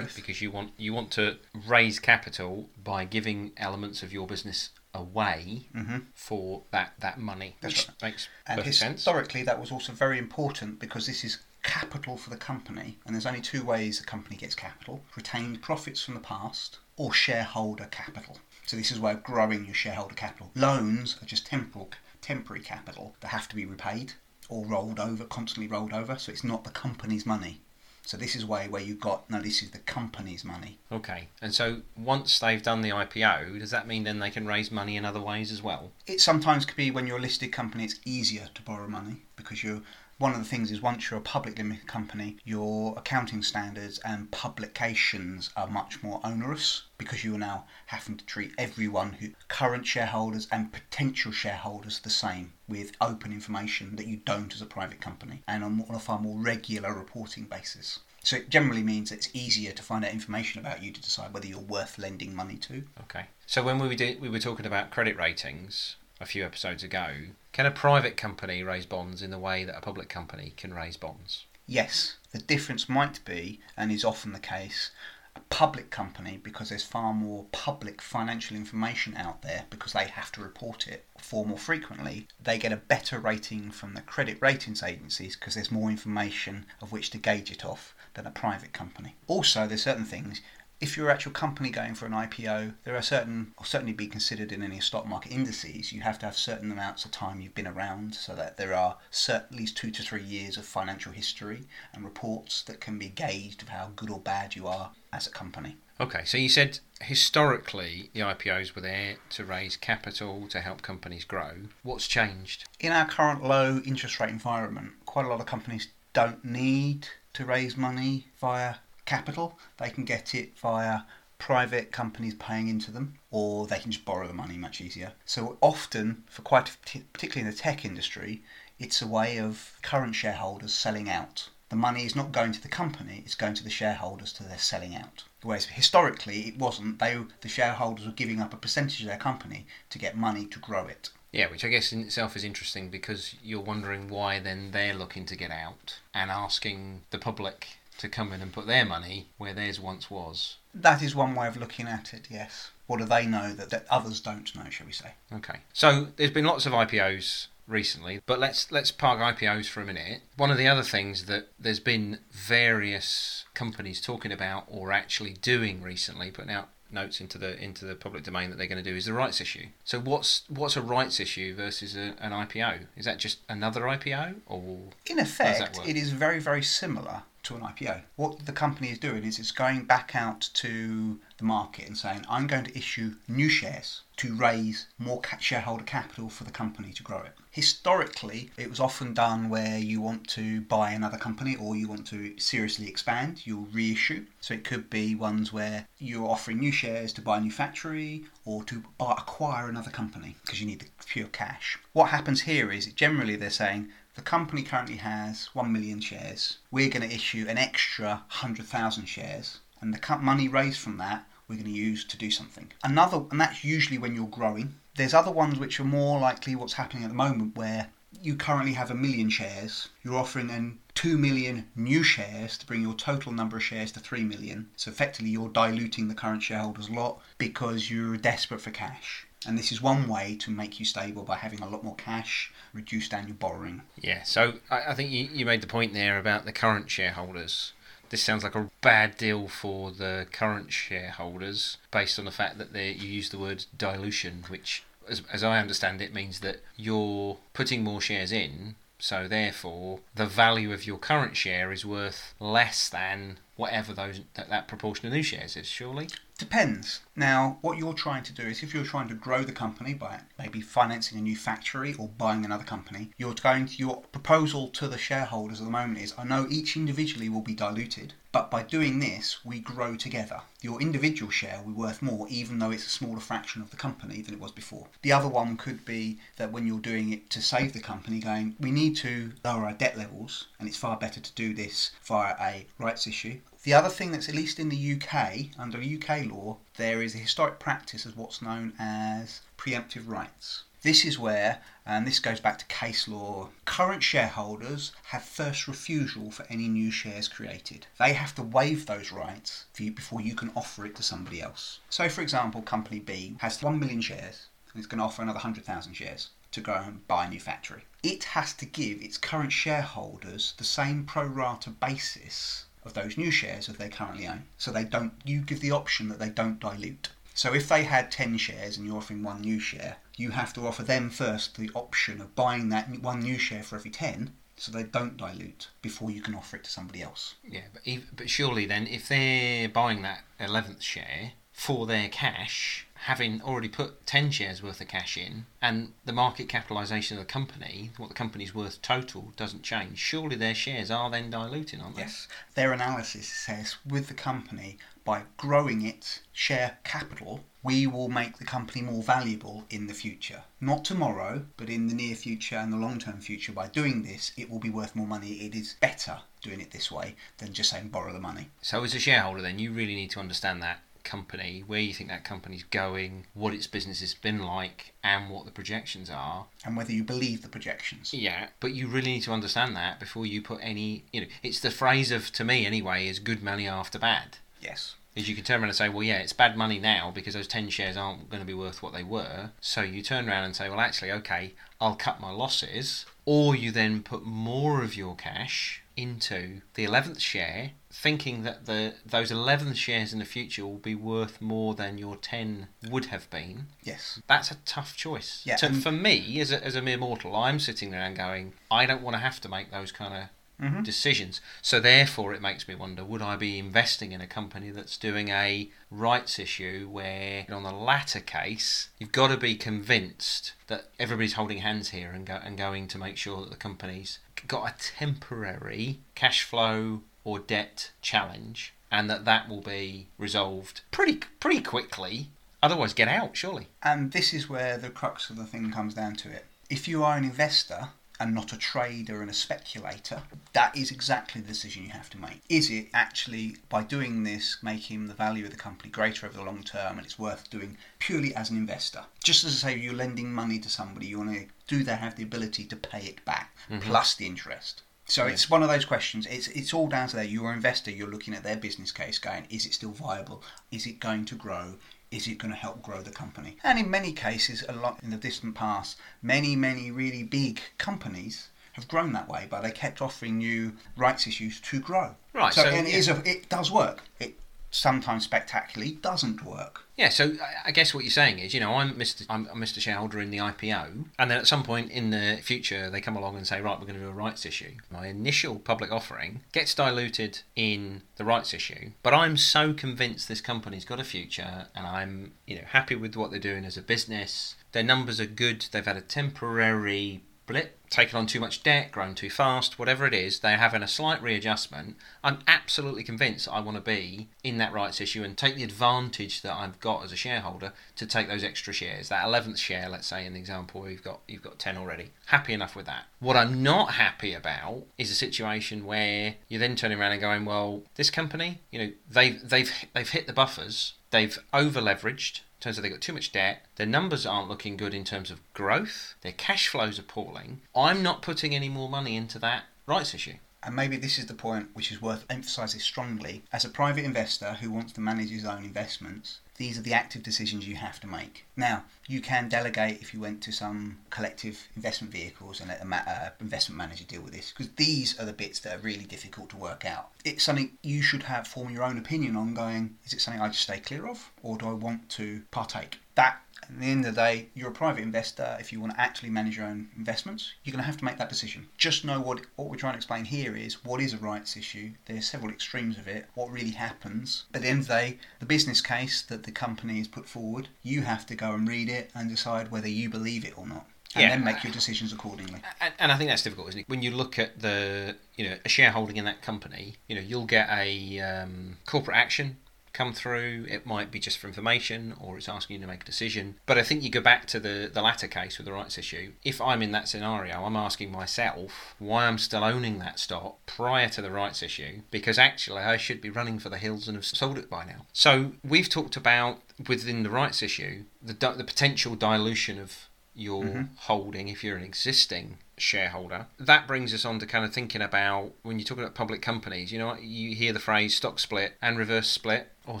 because 0.14 0.40
you 0.40 0.50
want 0.50 0.70
you 0.76 0.92
want 0.92 1.10
to 1.12 1.36
raise 1.66 1.98
capital 1.98 2.68
by 2.84 3.04
giving 3.04 3.50
elements 3.56 4.02
of 4.02 4.12
your 4.12 4.28
business 4.28 4.70
away 4.94 5.66
mm-hmm. 5.74 5.98
for 6.14 6.62
that 6.70 6.92
that 7.00 7.18
money, 7.18 7.56
That's 7.60 7.74
which 7.74 7.88
right. 7.88 8.10
makes 8.10 8.28
and 8.46 8.62
historically 8.62 9.40
sense. 9.40 9.46
that 9.46 9.60
was 9.60 9.72
also 9.72 9.92
very 9.92 10.18
important 10.18 10.78
because 10.78 11.06
this 11.06 11.24
is 11.24 11.38
capital 11.68 12.16
for 12.16 12.30
the 12.30 12.36
company, 12.36 12.96
and 13.04 13.14
there's 13.14 13.26
only 13.26 13.42
two 13.42 13.62
ways 13.62 14.00
a 14.00 14.04
company 14.04 14.36
gets 14.36 14.54
capital 14.54 15.02
retained 15.14 15.60
profits 15.60 16.02
from 16.02 16.14
the 16.14 16.20
past 16.20 16.78
or 16.96 17.12
shareholder 17.12 17.86
capital. 17.90 18.38
So, 18.64 18.76
this 18.76 18.90
is 18.90 18.98
where 18.98 19.14
growing 19.14 19.66
your 19.66 19.74
shareholder 19.74 20.14
capital. 20.14 20.50
Loans 20.54 21.18
are 21.22 21.26
just 21.26 21.46
temporal, 21.46 21.90
temporary 22.22 22.62
capital 22.62 23.14
that 23.20 23.28
have 23.28 23.48
to 23.48 23.56
be 23.56 23.66
repaid 23.66 24.14
or 24.48 24.64
rolled 24.64 24.98
over, 24.98 25.24
constantly 25.24 25.68
rolled 25.68 25.92
over, 25.92 26.16
so 26.18 26.32
it's 26.32 26.42
not 26.42 26.64
the 26.64 26.70
company's 26.70 27.26
money. 27.26 27.60
So 28.02 28.16
this 28.16 28.34
is 28.34 28.46
way 28.46 28.68
where 28.68 28.80
you 28.80 28.94
got 28.94 29.28
no, 29.28 29.42
this 29.42 29.62
is 29.62 29.70
the 29.70 29.78
company's 29.78 30.42
money. 30.42 30.78
Okay, 30.90 31.28
and 31.42 31.54
so 31.54 31.82
once 31.94 32.38
they've 32.38 32.62
done 32.62 32.80
the 32.80 32.88
IPO, 32.88 33.58
does 33.58 33.70
that 33.72 33.86
mean 33.86 34.04
then 34.04 34.18
they 34.18 34.30
can 34.30 34.46
raise 34.46 34.70
money 34.70 34.96
in 34.96 35.04
other 35.04 35.20
ways 35.20 35.52
as 35.52 35.62
well? 35.62 35.92
It 36.06 36.22
sometimes 36.22 36.64
could 36.64 36.76
be 36.76 36.90
when 36.90 37.06
you're 37.06 37.18
a 37.18 37.20
listed 37.20 37.52
company, 37.52 37.84
it's 37.84 38.00
easier 38.06 38.48
to 38.54 38.62
borrow 38.62 38.88
money 38.88 39.24
because 39.36 39.62
you're 39.62 39.82
one 40.18 40.32
of 40.32 40.38
the 40.38 40.44
things 40.44 40.72
is 40.72 40.82
once 40.82 41.10
you're 41.10 41.20
a 41.20 41.22
public 41.22 41.58
limited 41.58 41.86
company, 41.86 42.36
your 42.44 42.92
accounting 42.96 43.40
standards 43.40 44.00
and 44.00 44.30
publications 44.32 45.50
are 45.56 45.68
much 45.68 46.02
more 46.02 46.20
onerous 46.24 46.82
because 46.98 47.22
you 47.22 47.36
are 47.36 47.38
now 47.38 47.64
having 47.86 48.16
to 48.16 48.26
treat 48.26 48.52
everyone 48.58 49.12
who 49.14 49.28
current 49.46 49.86
shareholders 49.86 50.48
and 50.50 50.72
potential 50.72 51.30
shareholders 51.30 52.00
the 52.00 52.10
same 52.10 52.52
with 52.66 52.92
open 53.00 53.32
information 53.32 53.94
that 53.94 54.08
you 54.08 54.16
don't 54.16 54.54
as 54.54 54.60
a 54.60 54.66
private 54.66 55.00
company 55.00 55.42
and 55.46 55.62
on 55.62 55.84
a 55.88 55.98
far 56.00 56.18
more 56.18 56.36
regular 56.36 56.92
reporting 56.92 57.44
basis. 57.44 58.00
So 58.24 58.36
it 58.36 58.50
generally 58.50 58.82
means 58.82 59.12
it's 59.12 59.30
easier 59.32 59.70
to 59.70 59.82
find 59.82 60.04
out 60.04 60.12
information 60.12 60.60
about 60.60 60.82
you 60.82 60.90
to 60.90 61.00
decide 61.00 61.32
whether 61.32 61.46
you're 61.46 61.60
worth 61.60 61.96
lending 61.96 62.34
money 62.34 62.56
to. 62.56 62.82
Okay. 63.04 63.26
So 63.46 63.62
when 63.62 63.78
we 63.78 63.94
did, 63.94 64.20
we 64.20 64.28
were 64.28 64.40
talking 64.40 64.66
about 64.66 64.90
credit 64.90 65.16
ratings, 65.16 65.94
a 66.20 66.26
few 66.26 66.44
episodes 66.44 66.82
ago. 66.82 67.12
Can 67.58 67.66
a 67.66 67.72
private 67.72 68.16
company 68.16 68.62
raise 68.62 68.86
bonds 68.86 69.20
in 69.20 69.32
the 69.32 69.38
way 69.38 69.64
that 69.64 69.76
a 69.76 69.80
public 69.80 70.08
company 70.08 70.52
can 70.56 70.72
raise 70.72 70.96
bonds? 70.96 71.44
Yes. 71.66 72.14
The 72.30 72.38
difference 72.38 72.88
might 72.88 73.18
be, 73.24 73.60
and 73.76 73.90
is 73.90 74.04
often 74.04 74.30
the 74.30 74.38
case, 74.38 74.92
a 75.34 75.40
public 75.50 75.90
company, 75.90 76.36
because 76.40 76.68
there's 76.68 76.84
far 76.84 77.12
more 77.12 77.46
public 77.50 78.00
financial 78.00 78.56
information 78.56 79.16
out 79.16 79.42
there 79.42 79.64
because 79.70 79.92
they 79.92 80.04
have 80.04 80.30
to 80.32 80.40
report 80.40 80.86
it 80.86 81.04
far 81.16 81.44
more 81.44 81.58
frequently, 81.58 82.28
they 82.40 82.58
get 82.58 82.70
a 82.70 82.76
better 82.76 83.18
rating 83.18 83.72
from 83.72 83.94
the 83.94 84.02
credit 84.02 84.38
ratings 84.40 84.84
agencies 84.84 85.34
because 85.34 85.56
there's 85.56 85.72
more 85.72 85.90
information 85.90 86.64
of 86.80 86.92
which 86.92 87.10
to 87.10 87.18
gauge 87.18 87.50
it 87.50 87.64
off 87.64 87.92
than 88.14 88.24
a 88.24 88.30
private 88.30 88.72
company. 88.72 89.16
Also, 89.26 89.66
there's 89.66 89.82
certain 89.82 90.04
things 90.04 90.40
if 90.80 90.96
you're 90.96 91.10
actual 91.10 91.32
company 91.32 91.70
going 91.70 91.94
for 91.94 92.06
an 92.06 92.12
IPO, 92.12 92.74
there 92.84 92.96
are 92.96 93.02
certain, 93.02 93.52
or 93.56 93.64
certainly 93.64 93.92
be 93.92 94.06
considered 94.06 94.52
in 94.52 94.62
any 94.62 94.80
stock 94.80 95.06
market 95.06 95.32
indices, 95.32 95.92
you 95.92 96.02
have 96.02 96.18
to 96.20 96.26
have 96.26 96.36
certain 96.36 96.70
amounts 96.70 97.04
of 97.04 97.10
time 97.10 97.40
you've 97.40 97.54
been 97.54 97.66
around 97.66 98.14
so 98.14 98.34
that 98.34 98.56
there 98.56 98.74
are 98.74 98.96
at 99.28 99.52
least 99.52 99.76
two 99.76 99.90
to 99.90 100.02
three 100.02 100.22
years 100.22 100.56
of 100.56 100.64
financial 100.64 101.12
history 101.12 101.64
and 101.92 102.04
reports 102.04 102.62
that 102.62 102.80
can 102.80 102.98
be 102.98 103.08
gauged 103.08 103.62
of 103.62 103.68
how 103.68 103.90
good 103.96 104.10
or 104.10 104.20
bad 104.20 104.54
you 104.54 104.66
are 104.66 104.92
as 105.12 105.26
a 105.26 105.30
company. 105.30 105.76
Okay, 106.00 106.22
so 106.24 106.38
you 106.38 106.48
said 106.48 106.78
historically 107.00 108.10
the 108.12 108.20
IPOs 108.20 108.76
were 108.76 108.80
there 108.80 109.16
to 109.30 109.44
raise 109.44 109.76
capital 109.76 110.46
to 110.48 110.60
help 110.60 110.80
companies 110.80 111.24
grow. 111.24 111.52
What's 111.82 112.06
changed? 112.06 112.64
In 112.78 112.92
our 112.92 113.06
current 113.06 113.42
low 113.42 113.80
interest 113.84 114.20
rate 114.20 114.30
environment, 114.30 114.92
quite 115.06 115.26
a 115.26 115.28
lot 115.28 115.40
of 115.40 115.46
companies 115.46 115.88
don't 116.12 116.44
need 116.44 117.08
to 117.32 117.44
raise 117.44 117.76
money 117.76 118.28
via 118.40 118.76
capital. 119.08 119.58
They 119.78 119.88
can 119.88 120.04
get 120.04 120.34
it 120.34 120.58
via 120.58 121.00
private 121.38 121.92
companies 121.92 122.34
paying 122.34 122.68
into 122.68 122.90
them, 122.90 123.14
or 123.30 123.66
they 123.66 123.78
can 123.78 123.90
just 123.90 124.04
borrow 124.04 124.26
the 124.26 124.34
money 124.34 124.58
much 124.58 124.80
easier. 124.80 125.12
So 125.24 125.56
often, 125.62 126.24
for 126.26 126.42
quite 126.42 126.76
particularly 127.12 127.48
in 127.48 127.50
the 127.50 127.56
tech 127.56 127.84
industry, 127.84 128.42
it's 128.78 129.00
a 129.00 129.06
way 129.06 129.38
of 129.38 129.78
current 129.82 130.14
shareholders 130.14 130.74
selling 130.74 131.08
out. 131.08 131.48
The 131.70 131.76
money 131.76 132.04
is 132.04 132.16
not 132.16 132.32
going 132.32 132.52
to 132.52 132.60
the 132.60 132.68
company; 132.68 133.22
it's 133.24 133.34
going 133.34 133.54
to 133.54 133.64
the 133.64 133.70
shareholders 133.70 134.32
to 134.34 134.42
their 134.42 134.58
selling 134.58 134.94
out. 134.94 135.24
Whereas 135.42 135.66
historically, 135.66 136.48
it 136.48 136.58
wasn't. 136.58 136.98
They 136.98 137.18
the 137.40 137.48
shareholders 137.48 138.04
were 138.04 138.12
giving 138.12 138.40
up 138.40 138.52
a 138.52 138.58
percentage 138.58 139.00
of 139.00 139.06
their 139.06 139.16
company 139.16 139.66
to 139.90 139.98
get 139.98 140.16
money 140.16 140.44
to 140.46 140.58
grow 140.58 140.86
it. 140.86 141.10
Yeah, 141.32 141.50
which 141.50 141.64
I 141.64 141.68
guess 141.68 141.92
in 141.92 142.00
itself 142.00 142.36
is 142.36 142.44
interesting 142.44 142.88
because 142.90 143.34
you're 143.42 143.60
wondering 143.60 144.08
why 144.08 144.38
then 144.38 144.70
they're 144.70 144.94
looking 144.94 145.26
to 145.26 145.36
get 145.36 145.50
out 145.50 146.00
and 146.14 146.30
asking 146.30 147.02
the 147.10 147.18
public 147.18 147.77
to 147.98 148.08
come 148.08 148.32
in 148.32 148.40
and 148.40 148.52
put 148.52 148.66
their 148.66 148.84
money 148.84 149.28
where 149.36 149.52
theirs 149.52 149.78
once 149.78 150.10
was. 150.10 150.56
That 150.74 151.02
is 151.02 151.14
one 151.14 151.34
way 151.34 151.46
of 151.46 151.56
looking 151.56 151.86
at 151.86 152.14
it, 152.14 152.28
yes. 152.30 152.70
What 152.86 152.98
do 152.98 153.04
they 153.04 153.26
know 153.26 153.52
that, 153.52 153.70
that 153.70 153.86
others 153.90 154.20
don't 154.20 154.54
know, 154.54 154.70
shall 154.70 154.86
we 154.86 154.92
say? 154.92 155.12
Okay. 155.32 155.60
So 155.72 156.08
there's 156.16 156.30
been 156.30 156.46
lots 156.46 156.64
of 156.64 156.72
IPOs 156.72 157.48
recently, 157.66 158.20
but 158.24 158.38
let's 158.38 158.72
let's 158.72 158.90
park 158.90 159.20
IPOs 159.20 159.68
for 159.68 159.82
a 159.82 159.84
minute. 159.84 160.22
One 160.36 160.50
of 160.50 160.56
the 160.56 160.66
other 160.66 160.82
things 160.82 161.26
that 161.26 161.48
there's 161.60 161.80
been 161.80 162.20
various 162.30 163.44
companies 163.54 164.00
talking 164.00 164.32
about 164.32 164.64
or 164.68 164.90
actually 164.90 165.34
doing 165.34 165.82
recently, 165.82 166.30
putting 166.30 166.50
out 166.50 166.70
notes 166.90 167.20
into 167.20 167.36
the 167.36 167.62
into 167.62 167.84
the 167.84 167.94
public 167.94 168.24
domain 168.24 168.50
that 168.50 168.56
they're 168.56 168.66
going 168.66 168.82
to 168.82 168.90
do 168.90 168.96
is 168.96 169.04
the 169.04 169.12
rights 169.12 169.40
issue. 169.40 169.66
So 169.84 170.00
what's 170.00 170.42
what's 170.48 170.76
a 170.76 170.82
rights 170.82 171.20
issue 171.20 171.54
versus 171.54 171.96
a, 171.96 172.14
an 172.20 172.32
IPO? 172.32 172.86
Is 172.96 173.04
that 173.04 173.18
just 173.18 173.40
another 173.48 173.82
IPO 173.82 174.36
or 174.46 174.78
in 175.06 175.18
effect 175.18 175.80
it 175.86 175.96
is 175.96 176.10
very 176.10 176.38
very 176.38 176.62
similar 176.62 177.22
to 177.44 177.54
an 177.54 177.62
IPO. 177.62 178.02
What 178.16 178.46
the 178.46 178.52
company 178.52 178.90
is 178.90 178.98
doing 178.98 179.24
is 179.24 179.38
it's 179.38 179.52
going 179.52 179.84
back 179.84 180.14
out 180.14 180.50
to 180.54 181.20
the 181.38 181.44
market 181.44 181.86
and 181.86 181.96
saying, 181.96 182.24
I'm 182.28 182.46
going 182.46 182.64
to 182.64 182.76
issue 182.76 183.14
new 183.26 183.48
shares 183.48 184.02
to 184.18 184.34
raise 184.34 184.86
more 184.98 185.22
shareholder 185.38 185.84
capital 185.84 186.28
for 186.28 186.44
the 186.44 186.50
company 186.50 186.92
to 186.92 187.02
grow 187.02 187.20
it. 187.20 187.32
Historically, 187.50 188.50
it 188.56 188.68
was 188.68 188.80
often 188.80 189.14
done 189.14 189.48
where 189.48 189.78
you 189.78 190.00
want 190.00 190.28
to 190.28 190.60
buy 190.62 190.90
another 190.90 191.16
company 191.16 191.56
or 191.56 191.76
you 191.76 191.88
want 191.88 192.06
to 192.08 192.38
seriously 192.38 192.88
expand, 192.88 193.46
you'll 193.46 193.68
reissue. 193.72 194.26
So 194.40 194.54
it 194.54 194.64
could 194.64 194.90
be 194.90 195.14
ones 195.14 195.52
where 195.52 195.86
you're 195.98 196.28
offering 196.28 196.58
new 196.58 196.72
shares 196.72 197.12
to 197.14 197.22
buy 197.22 197.38
a 197.38 197.40
new 197.40 197.50
factory 197.50 198.24
or 198.44 198.64
to 198.64 198.82
buy, 198.98 199.14
acquire 199.16 199.68
another 199.68 199.90
company 199.90 200.36
because 200.42 200.60
you 200.60 200.66
need 200.66 200.80
the 200.80 200.86
pure 201.06 201.28
cash. 201.28 201.78
What 201.92 202.10
happens 202.10 202.42
here 202.42 202.70
is 202.70 202.86
generally 202.86 203.36
they're 203.36 203.50
saying, 203.50 203.88
the 204.18 204.24
company 204.24 204.62
currently 204.62 204.96
has 204.96 205.46
1 205.54 205.72
million 205.72 206.00
shares. 206.00 206.58
We're 206.70 206.90
going 206.90 207.08
to 207.08 207.14
issue 207.14 207.46
an 207.48 207.56
extra 207.56 208.24
100,000 208.28 209.06
shares, 209.06 209.60
and 209.80 209.94
the 209.94 210.18
money 210.18 210.48
raised 210.48 210.80
from 210.80 210.98
that 210.98 211.24
we're 211.48 211.54
going 211.54 211.64
to 211.64 211.70
use 211.70 212.04
to 212.04 212.18
do 212.18 212.30
something. 212.30 212.72
Another, 212.84 213.22
and 213.30 213.40
that's 213.40 213.64
usually 213.64 213.96
when 213.96 214.14
you're 214.14 214.26
growing. 214.26 214.74
There's 214.96 215.14
other 215.14 215.30
ones 215.30 215.58
which 215.58 215.80
are 215.80 215.84
more 215.84 216.18
likely 216.18 216.54
what's 216.54 216.74
happening 216.74 217.04
at 217.04 217.10
the 217.10 217.14
moment 217.14 217.56
where 217.56 217.88
you 218.20 218.34
currently 218.34 218.72
have 218.72 218.90
a 218.90 218.94
million 218.94 219.30
shares, 219.30 219.88
you're 220.02 220.16
offering 220.16 220.48
then 220.48 220.78
2 220.94 221.16
million 221.16 221.68
new 221.76 222.02
shares 222.02 222.58
to 222.58 222.66
bring 222.66 222.82
your 222.82 222.94
total 222.94 223.32
number 223.32 223.58
of 223.58 223.62
shares 223.62 223.92
to 223.92 224.00
3 224.00 224.24
million. 224.24 224.68
So 224.76 224.90
effectively, 224.90 225.30
you're 225.30 225.48
diluting 225.48 226.08
the 226.08 226.14
current 226.14 226.42
shareholders' 226.42 226.90
lot 226.90 227.20
because 227.38 227.90
you're 227.90 228.16
desperate 228.16 228.60
for 228.60 228.70
cash. 228.70 229.27
And 229.46 229.56
this 229.56 229.70
is 229.70 229.80
one 229.80 230.08
way 230.08 230.36
to 230.40 230.50
make 230.50 230.80
you 230.80 230.84
stable 230.84 231.22
by 231.22 231.36
having 231.36 231.60
a 231.60 231.68
lot 231.68 231.84
more 231.84 231.94
cash, 231.94 232.52
reduce 232.74 233.08
down 233.08 233.28
your 233.28 233.36
borrowing. 233.36 233.82
Yeah, 234.00 234.22
so 234.24 234.54
I, 234.70 234.88
I 234.88 234.94
think 234.94 235.10
you, 235.10 235.28
you 235.32 235.46
made 235.46 235.60
the 235.60 235.68
point 235.68 235.92
there 235.92 236.18
about 236.18 236.44
the 236.44 236.52
current 236.52 236.90
shareholders. 236.90 237.72
This 238.10 238.22
sounds 238.22 238.42
like 238.42 238.54
a 238.54 238.70
bad 238.80 239.16
deal 239.16 239.48
for 239.48 239.90
the 239.90 240.26
current 240.32 240.72
shareholders 240.72 241.76
based 241.90 242.18
on 242.18 242.24
the 242.24 242.30
fact 242.30 242.58
that 242.58 242.72
they, 242.72 242.90
you 242.90 243.08
use 243.08 243.30
the 243.30 243.38
word 243.38 243.66
dilution, 243.76 244.44
which, 244.48 244.82
as, 245.08 245.22
as 245.32 245.44
I 245.44 245.58
understand 245.58 246.00
it, 246.00 246.14
means 246.14 246.40
that 246.40 246.60
you're 246.76 247.36
putting 247.52 247.84
more 247.84 248.00
shares 248.00 248.32
in, 248.32 248.74
so 248.98 249.28
therefore 249.28 250.00
the 250.14 250.26
value 250.26 250.72
of 250.72 250.86
your 250.86 250.98
current 250.98 251.36
share 251.36 251.70
is 251.70 251.84
worth 251.86 252.34
less 252.40 252.88
than 252.88 253.38
whatever 253.58 253.92
those 253.92 254.20
that, 254.34 254.48
that 254.48 254.68
proportion 254.68 255.06
of 255.06 255.12
new 255.12 255.22
shares 255.22 255.56
is, 255.56 255.66
surely? 255.66 256.08
Depends. 256.38 257.00
Now, 257.16 257.58
what 257.62 257.78
you're 257.78 257.92
trying 257.92 258.22
to 258.22 258.32
do 258.32 258.44
is 258.44 258.62
if 258.62 258.72
you're 258.72 258.84
trying 258.84 259.08
to 259.08 259.14
grow 259.14 259.42
the 259.42 259.50
company 259.50 259.92
by 259.92 260.20
maybe 260.38 260.60
financing 260.60 261.18
a 261.18 261.20
new 261.20 261.34
factory 261.34 261.94
or 261.94 262.06
buying 262.06 262.44
another 262.44 262.62
company, 262.62 263.10
you're 263.18 263.34
going 263.34 263.66
to, 263.66 263.76
your 263.76 264.02
proposal 264.12 264.68
to 264.68 264.86
the 264.86 264.96
shareholders 264.96 265.60
at 265.60 265.64
the 265.64 265.72
moment 265.72 265.98
is 265.98 266.14
I 266.16 266.22
know 266.22 266.46
each 266.48 266.76
individually 266.76 267.28
will 267.28 267.40
be 267.40 267.56
diluted, 267.56 268.14
but 268.30 268.52
by 268.52 268.62
doing 268.62 269.00
this, 269.00 269.44
we 269.44 269.58
grow 269.58 269.96
together. 269.96 270.42
Your 270.60 270.80
individual 270.80 271.32
share 271.32 271.58
will 271.58 271.72
be 271.72 271.80
worth 271.80 272.02
more, 272.02 272.28
even 272.28 272.60
though 272.60 272.70
it's 272.70 272.86
a 272.86 272.90
smaller 272.90 273.18
fraction 273.18 273.60
of 273.60 273.70
the 273.70 273.76
company 273.76 274.22
than 274.22 274.34
it 274.34 274.40
was 274.40 274.52
before. 274.52 274.86
The 275.02 275.12
other 275.12 275.28
one 275.28 275.56
could 275.56 275.84
be 275.84 276.20
that 276.36 276.52
when 276.52 276.68
you're 276.68 276.78
doing 276.78 277.12
it 277.12 277.30
to 277.30 277.42
save 277.42 277.72
the 277.72 277.80
company, 277.80 278.20
going, 278.20 278.54
we 278.60 278.70
need 278.70 278.94
to 278.98 279.32
lower 279.44 279.64
our 279.64 279.72
debt 279.72 279.98
levels, 279.98 280.46
and 280.60 280.68
it's 280.68 280.76
far 280.76 280.96
better 280.96 281.20
to 281.20 281.32
do 281.32 281.52
this 281.52 281.90
via 282.04 282.36
a 282.38 282.66
rights 282.78 283.08
issue 283.08 283.40
the 283.68 283.74
other 283.74 283.90
thing 283.90 284.12
that's 284.12 284.30
at 284.30 284.34
least 284.34 284.58
in 284.58 284.70
the 284.70 284.94
UK, 284.94 285.48
under 285.58 285.76
UK 285.76 286.24
law, 286.24 286.56
there 286.78 287.02
is 287.02 287.14
a 287.14 287.18
historic 287.18 287.58
practice 287.58 288.06
of 288.06 288.16
what's 288.16 288.40
known 288.40 288.72
as 288.78 289.42
preemptive 289.58 290.08
rights. 290.08 290.62
This 290.80 291.04
is 291.04 291.18
where, 291.18 291.60
and 291.84 292.06
this 292.06 292.18
goes 292.18 292.40
back 292.40 292.58
to 292.60 292.64
case 292.64 293.06
law, 293.06 293.50
current 293.66 294.02
shareholders 294.02 294.92
have 295.08 295.22
first 295.22 295.68
refusal 295.68 296.30
for 296.30 296.46
any 296.48 296.66
new 296.66 296.90
shares 296.90 297.28
created. 297.28 297.86
They 297.98 298.14
have 298.14 298.34
to 298.36 298.42
waive 298.42 298.86
those 298.86 299.12
rights 299.12 299.66
you 299.76 299.90
before 299.90 300.22
you 300.22 300.34
can 300.34 300.50
offer 300.56 300.86
it 300.86 300.96
to 300.96 301.02
somebody 301.02 301.42
else. 301.42 301.80
So, 301.90 302.08
for 302.08 302.22
example, 302.22 302.62
Company 302.62 303.00
B 303.00 303.36
has 303.40 303.62
1 303.62 303.78
million 303.78 304.00
shares 304.00 304.46
and 304.72 304.80
it's 304.80 304.86
going 304.86 305.00
to 305.00 305.04
offer 305.04 305.20
another 305.20 305.40
100,000 305.40 305.92
shares 305.92 306.30
to 306.52 306.62
go 306.62 306.72
and 306.72 307.06
buy 307.06 307.26
a 307.26 307.28
new 307.28 307.38
factory. 307.38 307.84
It 308.02 308.24
has 308.24 308.54
to 308.54 308.64
give 308.64 309.02
its 309.02 309.18
current 309.18 309.52
shareholders 309.52 310.54
the 310.56 310.64
same 310.64 311.04
pro 311.04 311.26
rata 311.26 311.68
basis 311.68 312.64
of 312.88 312.94
those 312.94 313.16
new 313.16 313.30
shares 313.30 313.66
that 313.66 313.78
they 313.78 313.88
currently 313.88 314.26
own. 314.26 314.44
So 314.56 314.72
they 314.72 314.84
don't. 314.84 315.12
You 315.24 315.42
give 315.42 315.60
the 315.60 315.70
option 315.70 316.08
that 316.08 316.18
they 316.18 316.30
don't 316.30 316.58
dilute. 316.58 317.10
So 317.34 317.54
if 317.54 317.68
they 317.68 317.84
had 317.84 318.10
10 318.10 318.36
shares 318.38 318.76
and 318.76 318.84
you're 318.84 318.96
offering 318.96 319.22
one 319.22 319.42
new 319.42 319.60
share, 319.60 319.98
you 320.16 320.30
have 320.30 320.52
to 320.54 320.66
offer 320.66 320.82
them 320.82 321.08
first 321.08 321.56
the 321.56 321.70
option 321.72 322.20
of 322.20 322.34
buying 322.34 322.70
that 322.70 322.88
one 323.00 323.20
new 323.20 323.38
share 323.38 323.62
for 323.62 323.76
every 323.76 323.92
10 323.92 324.32
so 324.56 324.72
they 324.72 324.82
don't 324.82 325.16
dilute 325.16 325.68
before 325.80 326.10
you 326.10 326.20
can 326.20 326.34
offer 326.34 326.56
it 326.56 326.64
to 326.64 326.70
somebody 326.70 327.00
else. 327.00 327.36
Yeah, 327.44 327.68
but, 327.72 327.82
if, 327.84 328.02
but 328.12 328.28
surely 328.28 328.66
then 328.66 328.88
if 328.88 329.08
they're 329.08 329.68
buying 329.68 330.02
that 330.02 330.24
11th 330.40 330.82
share 330.82 331.32
for 331.58 331.86
their 331.86 332.08
cash, 332.08 332.86
having 332.94 333.42
already 333.42 333.68
put 333.68 334.06
10 334.06 334.30
shares 334.30 334.62
worth 334.62 334.80
of 334.80 334.86
cash 334.86 335.16
in 335.18 335.44
and 335.60 335.92
the 336.04 336.12
market 336.12 336.48
capitalisation 336.48 337.18
of 337.18 337.26
the 337.26 337.32
company, 337.32 337.90
what 337.96 338.08
the 338.08 338.14
company's 338.14 338.54
worth 338.54 338.80
total, 338.80 339.32
doesn't 339.36 339.64
change, 339.64 339.98
surely 339.98 340.36
their 340.36 340.54
shares 340.54 340.88
are 340.88 341.10
then 341.10 341.30
diluting, 341.30 341.80
aren't 341.80 341.96
they? 341.96 342.02
Yes. 342.02 342.28
Their 342.54 342.72
analysis 342.72 343.26
says 343.26 343.74
with 343.84 344.06
the 344.06 344.14
company, 344.14 344.78
by 345.04 345.22
growing 345.36 345.84
its 345.84 346.20
share 346.32 346.78
capital, 346.84 347.40
we 347.64 347.88
will 347.88 348.08
make 348.08 348.38
the 348.38 348.44
company 348.44 348.80
more 348.80 349.02
valuable 349.02 349.64
in 349.68 349.88
the 349.88 349.94
future. 349.94 350.44
Not 350.60 350.84
tomorrow, 350.84 351.44
but 351.56 351.68
in 351.68 351.88
the 351.88 351.94
near 351.94 352.14
future 352.14 352.56
and 352.56 352.72
the 352.72 352.76
long 352.76 353.00
term 353.00 353.20
future. 353.20 353.52
By 353.52 353.66
doing 353.66 354.04
this, 354.04 354.30
it 354.36 354.48
will 354.48 354.60
be 354.60 354.70
worth 354.70 354.94
more 354.94 355.06
money. 355.06 355.32
It 355.32 355.56
is 355.56 355.74
better 355.80 356.20
doing 356.40 356.60
it 356.60 356.70
this 356.70 356.90
way 356.90 357.16
than 357.38 357.52
just 357.52 357.70
saying 357.70 357.88
borrow 357.88 358.12
the 358.12 358.20
money. 358.20 358.50
So, 358.62 358.84
as 358.84 358.94
a 358.94 359.00
shareholder, 359.00 359.42
then 359.42 359.58
you 359.58 359.72
really 359.72 359.96
need 359.96 360.10
to 360.10 360.20
understand 360.20 360.62
that 360.62 360.80
company, 361.08 361.64
where 361.66 361.80
you 361.80 361.92
think 361.92 362.10
that 362.10 362.22
company's 362.22 362.62
going, 362.64 363.26
what 363.34 363.54
its 363.54 363.66
business 363.66 364.00
has 364.00 364.14
been 364.14 364.40
like, 364.40 364.92
and 365.02 365.30
what 365.30 365.46
the 365.46 365.50
projections 365.50 366.10
are. 366.10 366.46
And 366.64 366.76
whether 366.76 366.92
you 366.92 367.02
believe 367.02 367.42
the 367.42 367.48
projections. 367.48 368.12
Yeah, 368.12 368.48
but 368.60 368.74
you 368.74 368.86
really 368.86 369.12
need 369.12 369.22
to 369.22 369.32
understand 369.32 369.74
that 369.76 369.98
before 369.98 370.26
you 370.26 370.42
put 370.42 370.60
any, 370.62 371.04
you 371.12 371.22
know, 371.22 371.26
it's 371.42 371.60
the 371.60 371.70
phrase 371.70 372.12
of, 372.12 372.30
to 372.32 372.44
me 372.44 372.66
anyway, 372.66 373.08
is 373.08 373.18
good 373.18 373.42
money 373.42 373.66
after 373.66 373.98
bad. 373.98 374.38
Yes. 374.60 374.94
Is 375.16 375.28
you 375.28 375.34
can 375.34 375.44
turn 375.44 375.60
around 375.60 375.70
and 375.70 375.76
say, 375.76 375.88
well, 375.88 376.02
yeah, 376.02 376.18
it's 376.18 376.32
bad 376.32 376.56
money 376.56 376.78
now 376.78 377.10
because 377.12 377.34
those 377.34 377.48
10 377.48 377.70
shares 377.70 377.96
aren't 377.96 378.30
going 378.30 378.42
to 378.42 378.46
be 378.46 378.54
worth 378.54 378.82
what 378.82 378.92
they 378.92 379.02
were. 379.02 379.50
So 379.60 379.80
you 379.82 380.02
turn 380.02 380.28
around 380.28 380.44
and 380.44 380.54
say, 380.54 380.68
well, 380.68 380.78
actually, 380.78 381.10
okay, 381.10 381.54
I'll 381.80 381.96
cut 381.96 382.20
my 382.20 382.30
losses. 382.30 383.04
Or 383.24 383.56
you 383.56 383.72
then 383.72 384.02
put 384.02 384.24
more 384.24 384.82
of 384.82 384.96
your 384.96 385.16
cash 385.16 385.82
into 385.96 386.60
the 386.74 386.86
11th 386.86 387.20
share 387.20 387.72
thinking 387.90 388.42
that 388.42 388.66
the 388.66 388.94
those 389.04 389.30
11 389.30 389.74
shares 389.74 390.12
in 390.12 390.18
the 390.18 390.24
future 390.24 390.64
will 390.66 390.76
be 390.76 390.94
worth 390.94 391.40
more 391.40 391.74
than 391.74 391.96
your 391.96 392.16
10 392.16 392.68
would 392.90 393.06
have 393.06 393.28
been 393.30 393.66
yes 393.82 394.20
that's 394.26 394.50
a 394.50 394.56
tough 394.66 394.94
choice 394.94 395.42
yeah, 395.44 395.56
to, 395.56 395.72
for 395.72 395.90
me 395.92 396.38
as 396.40 396.52
a, 396.52 396.62
as 396.64 396.74
a 396.74 396.82
mere 396.82 396.98
mortal 396.98 397.34
i'm 397.34 397.58
sitting 397.58 397.90
there 397.90 398.02
and 398.02 398.16
going 398.16 398.52
i 398.70 398.84
don't 398.84 399.02
want 399.02 399.14
to 399.14 399.20
have 399.20 399.40
to 399.40 399.48
make 399.48 399.70
those 399.70 399.90
kind 399.92 400.14
of 400.14 400.28
Mm-hmm. 400.60 400.82
decisions. 400.82 401.40
So 401.62 401.78
therefore, 401.78 402.34
it 402.34 402.42
makes 402.42 402.66
me 402.66 402.74
wonder: 402.74 403.04
Would 403.04 403.22
I 403.22 403.36
be 403.36 403.60
investing 403.60 404.10
in 404.10 404.20
a 404.20 404.26
company 404.26 404.70
that's 404.70 404.96
doing 404.96 405.28
a 405.28 405.70
rights 405.88 406.40
issue 406.40 406.88
where, 406.90 407.46
on 407.48 407.62
the 407.62 407.70
latter 407.70 408.18
case, 408.18 408.88
you've 408.98 409.12
got 409.12 409.28
to 409.28 409.36
be 409.36 409.54
convinced 409.54 410.54
that 410.66 410.88
everybody's 410.98 411.34
holding 411.34 411.58
hands 411.58 411.90
here 411.90 412.10
and 412.10 412.26
go, 412.26 412.40
and 412.42 412.58
going 412.58 412.88
to 412.88 412.98
make 412.98 413.16
sure 413.16 413.40
that 413.40 413.50
the 413.50 413.56
company's 413.56 414.18
got 414.48 414.68
a 414.68 414.74
temporary 414.82 416.00
cash 416.16 416.42
flow 416.42 417.02
or 417.28 417.38
debt 417.38 417.90
challenge, 418.00 418.72
and 418.90 419.10
that 419.10 419.26
that 419.26 419.50
will 419.50 419.60
be 419.60 420.06
resolved 420.16 420.80
pretty 420.90 421.20
pretty 421.40 421.60
quickly. 421.60 422.30
Otherwise, 422.62 422.94
get 422.94 423.06
out 423.06 423.36
surely. 423.36 423.66
And 423.82 424.12
this 424.12 424.32
is 424.32 424.48
where 424.48 424.78
the 424.78 424.88
crux 424.88 425.28
of 425.28 425.36
the 425.36 425.44
thing 425.44 425.70
comes 425.70 425.92
down 425.92 426.16
to 426.16 426.30
it. 426.30 426.46
If 426.70 426.88
you 426.88 427.04
are 427.04 427.18
an 427.18 427.24
investor 427.24 427.90
and 428.18 428.34
not 428.34 428.52
a 428.52 428.58
trader 428.58 429.20
and 429.20 429.30
a 429.30 429.34
speculator, 429.34 430.22
that 430.54 430.74
is 430.74 430.90
exactly 430.90 431.42
the 431.42 431.48
decision 431.48 431.84
you 431.84 431.90
have 431.90 432.10
to 432.10 432.18
make. 432.18 432.40
Is 432.48 432.70
it 432.70 432.88
actually, 432.94 433.56
by 433.68 433.84
doing 433.84 434.24
this, 434.24 434.56
making 434.62 435.06
the 435.06 435.14
value 435.14 435.44
of 435.44 435.50
the 435.50 435.56
company 435.56 435.90
greater 435.90 436.26
over 436.26 436.38
the 436.38 436.42
long 436.42 436.62
term 436.62 436.96
and 436.96 437.06
it's 437.06 437.18
worth 437.18 437.50
doing 437.50 437.76
purely 437.98 438.34
as 438.34 438.48
an 438.48 438.56
investor? 438.56 439.04
Just 439.22 439.44
as 439.44 439.62
I 439.62 439.68
say, 439.68 439.78
you're 439.78 439.92
lending 439.92 440.32
money 440.32 440.58
to 440.60 440.70
somebody, 440.70 441.06
you 441.06 441.18
want 441.18 441.34
to 441.34 441.46
do 441.66 441.84
they 441.84 441.96
have 441.96 442.16
the 442.16 442.22
ability 442.22 442.64
to 442.64 442.76
pay 442.76 443.02
it 443.02 443.22
back 443.26 443.54
mm-hmm. 443.70 443.80
plus 443.80 444.14
the 444.14 444.26
interest? 444.26 444.82
So 445.08 445.24
yeah. 445.24 445.32
it's 445.32 445.48
one 445.48 445.62
of 445.62 445.68
those 445.68 445.84
questions. 445.84 446.26
It's 446.26 446.48
it's 446.48 446.74
all 446.74 446.86
down 446.86 447.08
to 447.08 447.16
that. 447.16 447.30
You're 447.30 447.50
an 447.50 447.56
investor. 447.56 447.90
You're 447.90 448.10
looking 448.10 448.34
at 448.34 448.42
their 448.42 448.56
business 448.56 448.92
case, 448.92 449.18
going, 449.18 449.46
is 449.50 449.66
it 449.66 449.74
still 449.74 449.90
viable? 449.90 450.42
Is 450.70 450.86
it 450.86 451.00
going 451.00 451.24
to 451.26 451.34
grow? 451.34 451.74
Is 452.10 452.26
it 452.26 452.38
going 452.38 452.52
to 452.52 452.56
help 452.56 452.82
grow 452.82 453.00
the 453.00 453.10
company? 453.10 453.56
And 453.64 453.78
in 453.78 453.90
many 453.90 454.12
cases, 454.12 454.64
a 454.68 454.72
lot 454.72 454.98
in 455.02 455.10
the 455.10 455.16
distant 455.16 455.54
past, 455.54 455.98
many 456.22 456.56
many 456.56 456.90
really 456.90 457.22
big 457.22 457.60
companies 457.78 458.48
have 458.72 458.86
grown 458.86 459.12
that 459.12 459.28
way, 459.28 459.46
but 459.50 459.62
they 459.62 459.70
kept 459.70 460.00
offering 460.00 460.38
new 460.38 460.72
rights 460.96 461.26
issues 461.26 461.60
to 461.60 461.80
grow. 461.80 462.14
Right. 462.32 462.54
So, 462.54 462.62
so 462.62 462.68
it, 462.68 463.06
yeah. 463.06 463.14
a, 463.14 463.28
it 463.28 463.48
does 463.48 463.70
work. 463.70 464.02
It 464.20 464.38
sometimes 464.70 465.24
spectacularly 465.24 465.92
doesn't 465.92 466.44
work. 466.44 466.82
Yeah, 466.96 467.10
so 467.10 467.34
I 467.64 467.70
guess 467.70 467.94
what 467.94 468.02
you're 468.02 468.10
saying 468.10 468.40
is, 468.40 468.52
you 468.52 468.60
know, 468.60 468.74
I'm 468.74 468.94
Mr. 468.94 469.24
I'm 469.30 469.46
Mr. 469.46 469.80
Shareholder 469.80 470.20
in 470.20 470.30
the 470.30 470.38
IPO, 470.38 471.04
and 471.16 471.30
then 471.30 471.38
at 471.38 471.46
some 471.46 471.62
point 471.62 471.92
in 471.92 472.10
the 472.10 472.40
future 472.42 472.90
they 472.90 473.00
come 473.00 473.16
along 473.16 473.36
and 473.36 473.46
say, 473.46 473.60
right, 473.60 473.78
we're 473.78 473.86
going 473.86 473.98
to 473.98 474.04
do 474.04 474.08
a 474.08 474.12
rights 474.12 474.44
issue. 474.44 474.72
My 474.90 475.06
initial 475.06 475.60
public 475.60 475.92
offering 475.92 476.40
gets 476.50 476.74
diluted 476.74 477.40
in 477.54 478.02
the 478.16 478.24
rights 478.24 478.52
issue, 478.52 478.90
but 479.04 479.14
I'm 479.14 479.36
so 479.36 479.72
convinced 479.72 480.26
this 480.26 480.40
company's 480.40 480.84
got 480.84 480.98
a 480.98 481.04
future, 481.04 481.68
and 481.74 481.86
I'm, 481.86 482.32
you 482.46 482.56
know, 482.56 482.64
happy 482.66 482.96
with 482.96 483.14
what 483.14 483.30
they're 483.30 483.38
doing 483.38 483.64
as 483.64 483.76
a 483.76 483.82
business. 483.82 484.56
Their 484.72 484.82
numbers 484.82 485.20
are 485.20 485.26
good. 485.26 485.66
They've 485.70 485.86
had 485.86 485.96
a 485.96 486.02
temporary 486.02 487.22
blip, 487.48 487.76
taken 487.90 488.18
on 488.18 488.26
too 488.26 488.38
much 488.38 488.62
debt, 488.62 488.92
grown 488.92 489.14
too 489.14 489.30
fast, 489.30 489.78
whatever 489.78 490.06
it 490.06 490.14
is, 490.14 490.40
they're 490.40 490.58
having 490.58 490.82
a 490.82 490.88
slight 490.88 491.20
readjustment. 491.22 491.96
I'm 492.22 492.40
absolutely 492.46 493.02
convinced 493.02 493.48
I 493.50 493.60
want 493.60 493.76
to 493.76 493.82
be 493.82 494.28
in 494.44 494.58
that 494.58 494.72
rights 494.72 495.00
issue 495.00 495.24
and 495.24 495.36
take 495.36 495.56
the 495.56 495.64
advantage 495.64 496.42
that 496.42 496.52
I've 496.52 496.78
got 496.78 497.02
as 497.02 497.12
a 497.12 497.16
shareholder 497.16 497.72
to 497.96 498.06
take 498.06 498.28
those 498.28 498.44
extra 498.44 498.72
shares. 498.72 499.08
That 499.08 499.24
eleventh 499.24 499.58
share, 499.58 499.88
let's 499.88 500.06
say 500.06 500.26
in 500.26 500.34
the 500.34 500.38
example, 500.38 500.88
you've 500.88 501.02
got 501.02 501.20
you've 501.26 501.42
got 501.42 501.58
ten 501.58 501.76
already. 501.76 502.10
Happy 502.26 502.52
enough 502.52 502.76
with 502.76 502.86
that. 502.86 503.06
What 503.18 503.36
I'm 503.36 503.62
not 503.62 503.92
happy 503.92 504.34
about 504.34 504.84
is 504.98 505.10
a 505.10 505.14
situation 505.14 505.86
where 505.86 506.34
you're 506.48 506.60
then 506.60 506.76
turning 506.76 507.00
around 507.00 507.12
and 507.12 507.20
going, 507.20 507.44
well, 507.46 507.82
this 507.96 508.10
company, 508.10 508.60
you 508.70 508.78
know, 508.78 508.92
they've 509.10 509.40
they've 509.48 509.72
they've 509.94 510.10
hit 510.10 510.26
the 510.26 510.32
buffers, 510.32 510.92
they've 511.10 511.38
over 511.52 511.80
leveraged 511.80 512.40
turns 512.60 512.78
out 512.78 512.82
they've 512.82 512.92
got 512.92 513.00
too 513.00 513.12
much 513.12 513.32
debt. 513.32 513.64
Their 513.76 513.86
numbers 513.86 514.26
aren't 514.26 514.48
looking 514.48 514.76
good 514.76 514.94
in 514.94 515.04
terms 515.04 515.30
of 515.30 515.40
growth. 515.54 516.14
Their 516.22 516.32
cash 516.32 516.68
flow's 516.68 516.98
are 516.98 517.02
appalling. 517.02 517.60
I'm 517.74 518.02
not 518.02 518.22
putting 518.22 518.54
any 518.54 518.68
more 518.68 518.88
money 518.88 519.16
into 519.16 519.38
that 519.40 519.64
rights 519.86 520.14
issue. 520.14 520.34
And 520.62 520.74
maybe 520.74 520.96
this 520.96 521.18
is 521.18 521.26
the 521.26 521.34
point 521.34 521.68
which 521.74 521.92
is 521.92 522.02
worth 522.02 522.24
emphasising 522.28 522.80
strongly. 522.80 523.42
As 523.52 523.64
a 523.64 523.68
private 523.68 524.04
investor 524.04 524.54
who 524.54 524.72
wants 524.72 524.92
to 524.94 525.00
manage 525.00 525.30
his 525.30 525.44
own 525.44 525.64
investments, 525.64 526.40
these 526.58 526.78
are 526.78 526.82
the 526.82 526.92
active 526.92 527.22
decisions 527.22 527.66
you 527.66 527.76
have 527.76 527.98
to 528.00 528.06
make. 528.06 528.44
Now, 528.56 528.84
you 529.06 529.20
can 529.20 529.48
delegate 529.48 530.02
if 530.02 530.12
you 530.12 530.20
went 530.20 530.42
to 530.42 530.52
some 530.52 530.98
collective 531.08 531.66
investment 531.76 532.12
vehicles 532.12 532.60
and 532.60 532.68
let 532.68 532.82
an 532.82 532.92
uh, 532.92 533.30
investment 533.40 533.78
manager 533.78 534.04
deal 534.04 534.20
with 534.20 534.34
this, 534.34 534.52
because 534.52 534.72
these 534.74 535.18
are 535.18 535.24
the 535.24 535.32
bits 535.32 535.60
that 535.60 535.74
are 535.74 535.78
really 535.78 536.04
difficult 536.04 536.50
to 536.50 536.56
work 536.56 536.84
out. 536.84 537.08
It's 537.24 537.44
something 537.44 537.78
you 537.82 538.02
should 538.02 538.24
have 538.24 538.46
form 538.46 538.70
your 538.70 538.82
own 538.82 538.98
opinion 538.98 539.36
on. 539.36 539.54
Going, 539.54 539.96
is 540.04 540.12
it 540.12 540.20
something 540.20 540.42
I 540.42 540.48
just 540.48 540.62
stay 540.62 540.78
clear 540.78 541.08
of, 541.08 541.30
or 541.42 541.56
do 541.56 541.68
I 541.68 541.72
want 541.72 542.08
to 542.10 542.42
partake? 542.50 542.98
That 543.14 543.40
at 543.62 543.78
the 543.78 543.86
end 543.86 544.06
of 544.06 544.14
the 544.14 544.20
day, 544.20 544.48
you're 544.54 544.70
a 544.70 544.72
private 544.72 545.02
investor. 545.02 545.56
If 545.60 545.72
you 545.72 545.80
want 545.80 545.94
to 545.94 546.00
actually 546.00 546.30
manage 546.30 546.56
your 546.56 546.66
own 546.66 546.88
investments, 546.96 547.52
you're 547.62 547.72
going 547.72 547.82
to 547.82 547.86
have 547.86 547.98
to 547.98 548.04
make 548.04 548.18
that 548.18 548.28
decision. 548.28 548.68
Just 548.78 549.04
know 549.04 549.20
what 549.20 549.40
what 549.56 549.68
we're 549.68 549.76
trying 549.76 549.92
to 549.94 549.98
explain 549.98 550.24
here 550.24 550.56
is 550.56 550.84
what 550.84 551.00
is 551.00 551.12
a 551.12 551.18
rights 551.18 551.56
issue. 551.56 551.92
There's 552.06 552.28
several 552.28 552.50
extremes 552.50 552.98
of 552.98 553.06
it. 553.08 553.26
What 553.34 553.50
really 553.50 553.72
happens. 553.72 554.44
At 554.54 554.62
the 554.62 554.68
end 554.68 554.80
of 554.80 554.88
the 554.88 554.94
day, 554.94 555.18
the 555.40 555.46
business 555.46 555.80
case 555.80 556.22
that 556.22 556.44
the 556.44 556.52
company 556.52 556.98
has 556.98 557.08
put 557.08 557.28
forward, 557.28 557.68
you 557.82 558.02
have 558.02 558.26
to 558.26 558.34
go 558.34 558.52
and 558.52 558.66
read 558.68 558.88
it 558.88 559.10
and 559.14 559.28
decide 559.28 559.70
whether 559.70 559.88
you 559.88 560.08
believe 560.08 560.44
it 560.44 560.56
or 560.56 560.66
not 560.66 560.86
and 561.14 561.22
yeah. 561.22 561.28
then 561.30 561.44
make 561.44 561.64
your 561.64 561.72
decisions 561.72 562.12
accordingly. 562.12 562.60
And, 562.80 562.92
and, 562.98 563.12
I 563.12 563.16
think 563.16 563.30
that's 563.30 563.42
difficult, 563.42 563.68
isn't 563.68 563.80
it? 563.80 563.88
When 563.88 564.02
you 564.02 564.10
look 564.10 564.38
at 564.38 564.60
the, 564.60 565.16
you 565.36 565.48
know, 565.48 565.56
a 565.64 565.68
shareholding 565.68 566.18
in 566.18 566.26
that 566.26 566.42
company, 566.42 566.96
you 567.06 567.14
know, 567.14 567.22
you'll 567.22 567.46
get 567.46 567.68
a 567.70 568.20
um, 568.20 568.76
corporate 568.84 569.16
action 569.16 569.56
come 569.98 570.12
through. 570.12 570.64
It 570.68 570.86
might 570.86 571.10
be 571.10 571.18
just 571.18 571.38
for 571.38 571.48
information 571.48 572.14
or 572.20 572.38
it's 572.38 572.48
asking 572.48 572.74
you 572.74 572.80
to 572.82 572.86
make 572.86 573.02
a 573.02 573.06
decision. 573.06 573.56
But 573.66 573.78
I 573.78 573.82
think 573.82 574.04
you 574.04 574.10
go 574.10 574.20
back 574.20 574.46
to 574.46 574.60
the, 574.60 574.88
the 574.92 575.02
latter 575.02 575.26
case 575.26 575.58
with 575.58 575.66
the 575.66 575.72
rights 575.72 575.98
issue. 575.98 576.32
If 576.44 576.60
I'm 576.60 576.82
in 576.82 576.92
that 576.92 577.08
scenario, 577.08 577.64
I'm 577.64 577.76
asking 577.76 578.12
myself 578.12 578.94
why 579.00 579.26
I'm 579.26 579.38
still 579.38 579.64
owning 579.64 579.98
that 579.98 580.20
stock 580.20 580.64
prior 580.66 581.08
to 581.08 581.20
the 581.20 581.32
rights 581.32 581.62
issue 581.64 582.02
because 582.12 582.38
actually 582.38 582.82
I 582.82 582.96
should 582.96 583.20
be 583.20 583.28
running 583.28 583.58
for 583.58 583.70
the 583.70 583.78
hills 583.78 584.06
and 584.06 584.16
have 584.16 584.24
sold 584.24 584.56
it 584.56 584.70
by 584.70 584.84
now. 584.84 585.06
So 585.12 585.52
we've 585.64 585.88
talked 585.88 586.16
about 586.16 586.60
within 586.88 587.24
the 587.24 587.30
rights 587.30 587.60
issue 587.60 588.04
the, 588.22 588.34
the 588.34 588.64
potential 588.64 589.16
dilution 589.16 589.80
of 589.80 590.08
your 590.38 590.62
mm-hmm. 590.62 590.82
holding 590.96 591.48
if 591.48 591.64
you're 591.64 591.76
an 591.76 591.82
existing 591.82 592.58
shareholder. 592.76 593.46
That 593.58 593.88
brings 593.88 594.14
us 594.14 594.24
on 594.24 594.38
to 594.38 594.46
kind 594.46 594.64
of 594.64 594.72
thinking 594.72 595.02
about 595.02 595.52
when 595.62 595.78
you're 595.78 595.86
talking 595.86 596.04
about 596.04 596.14
public 596.14 596.40
companies, 596.40 596.92
you 596.92 596.98
know, 596.98 597.16
you 597.16 597.54
hear 597.54 597.72
the 597.72 597.80
phrase 597.80 598.16
stock 598.16 598.38
split 598.38 598.74
and 598.80 598.96
reverse 598.96 599.28
split, 599.28 599.72
or 599.88 600.00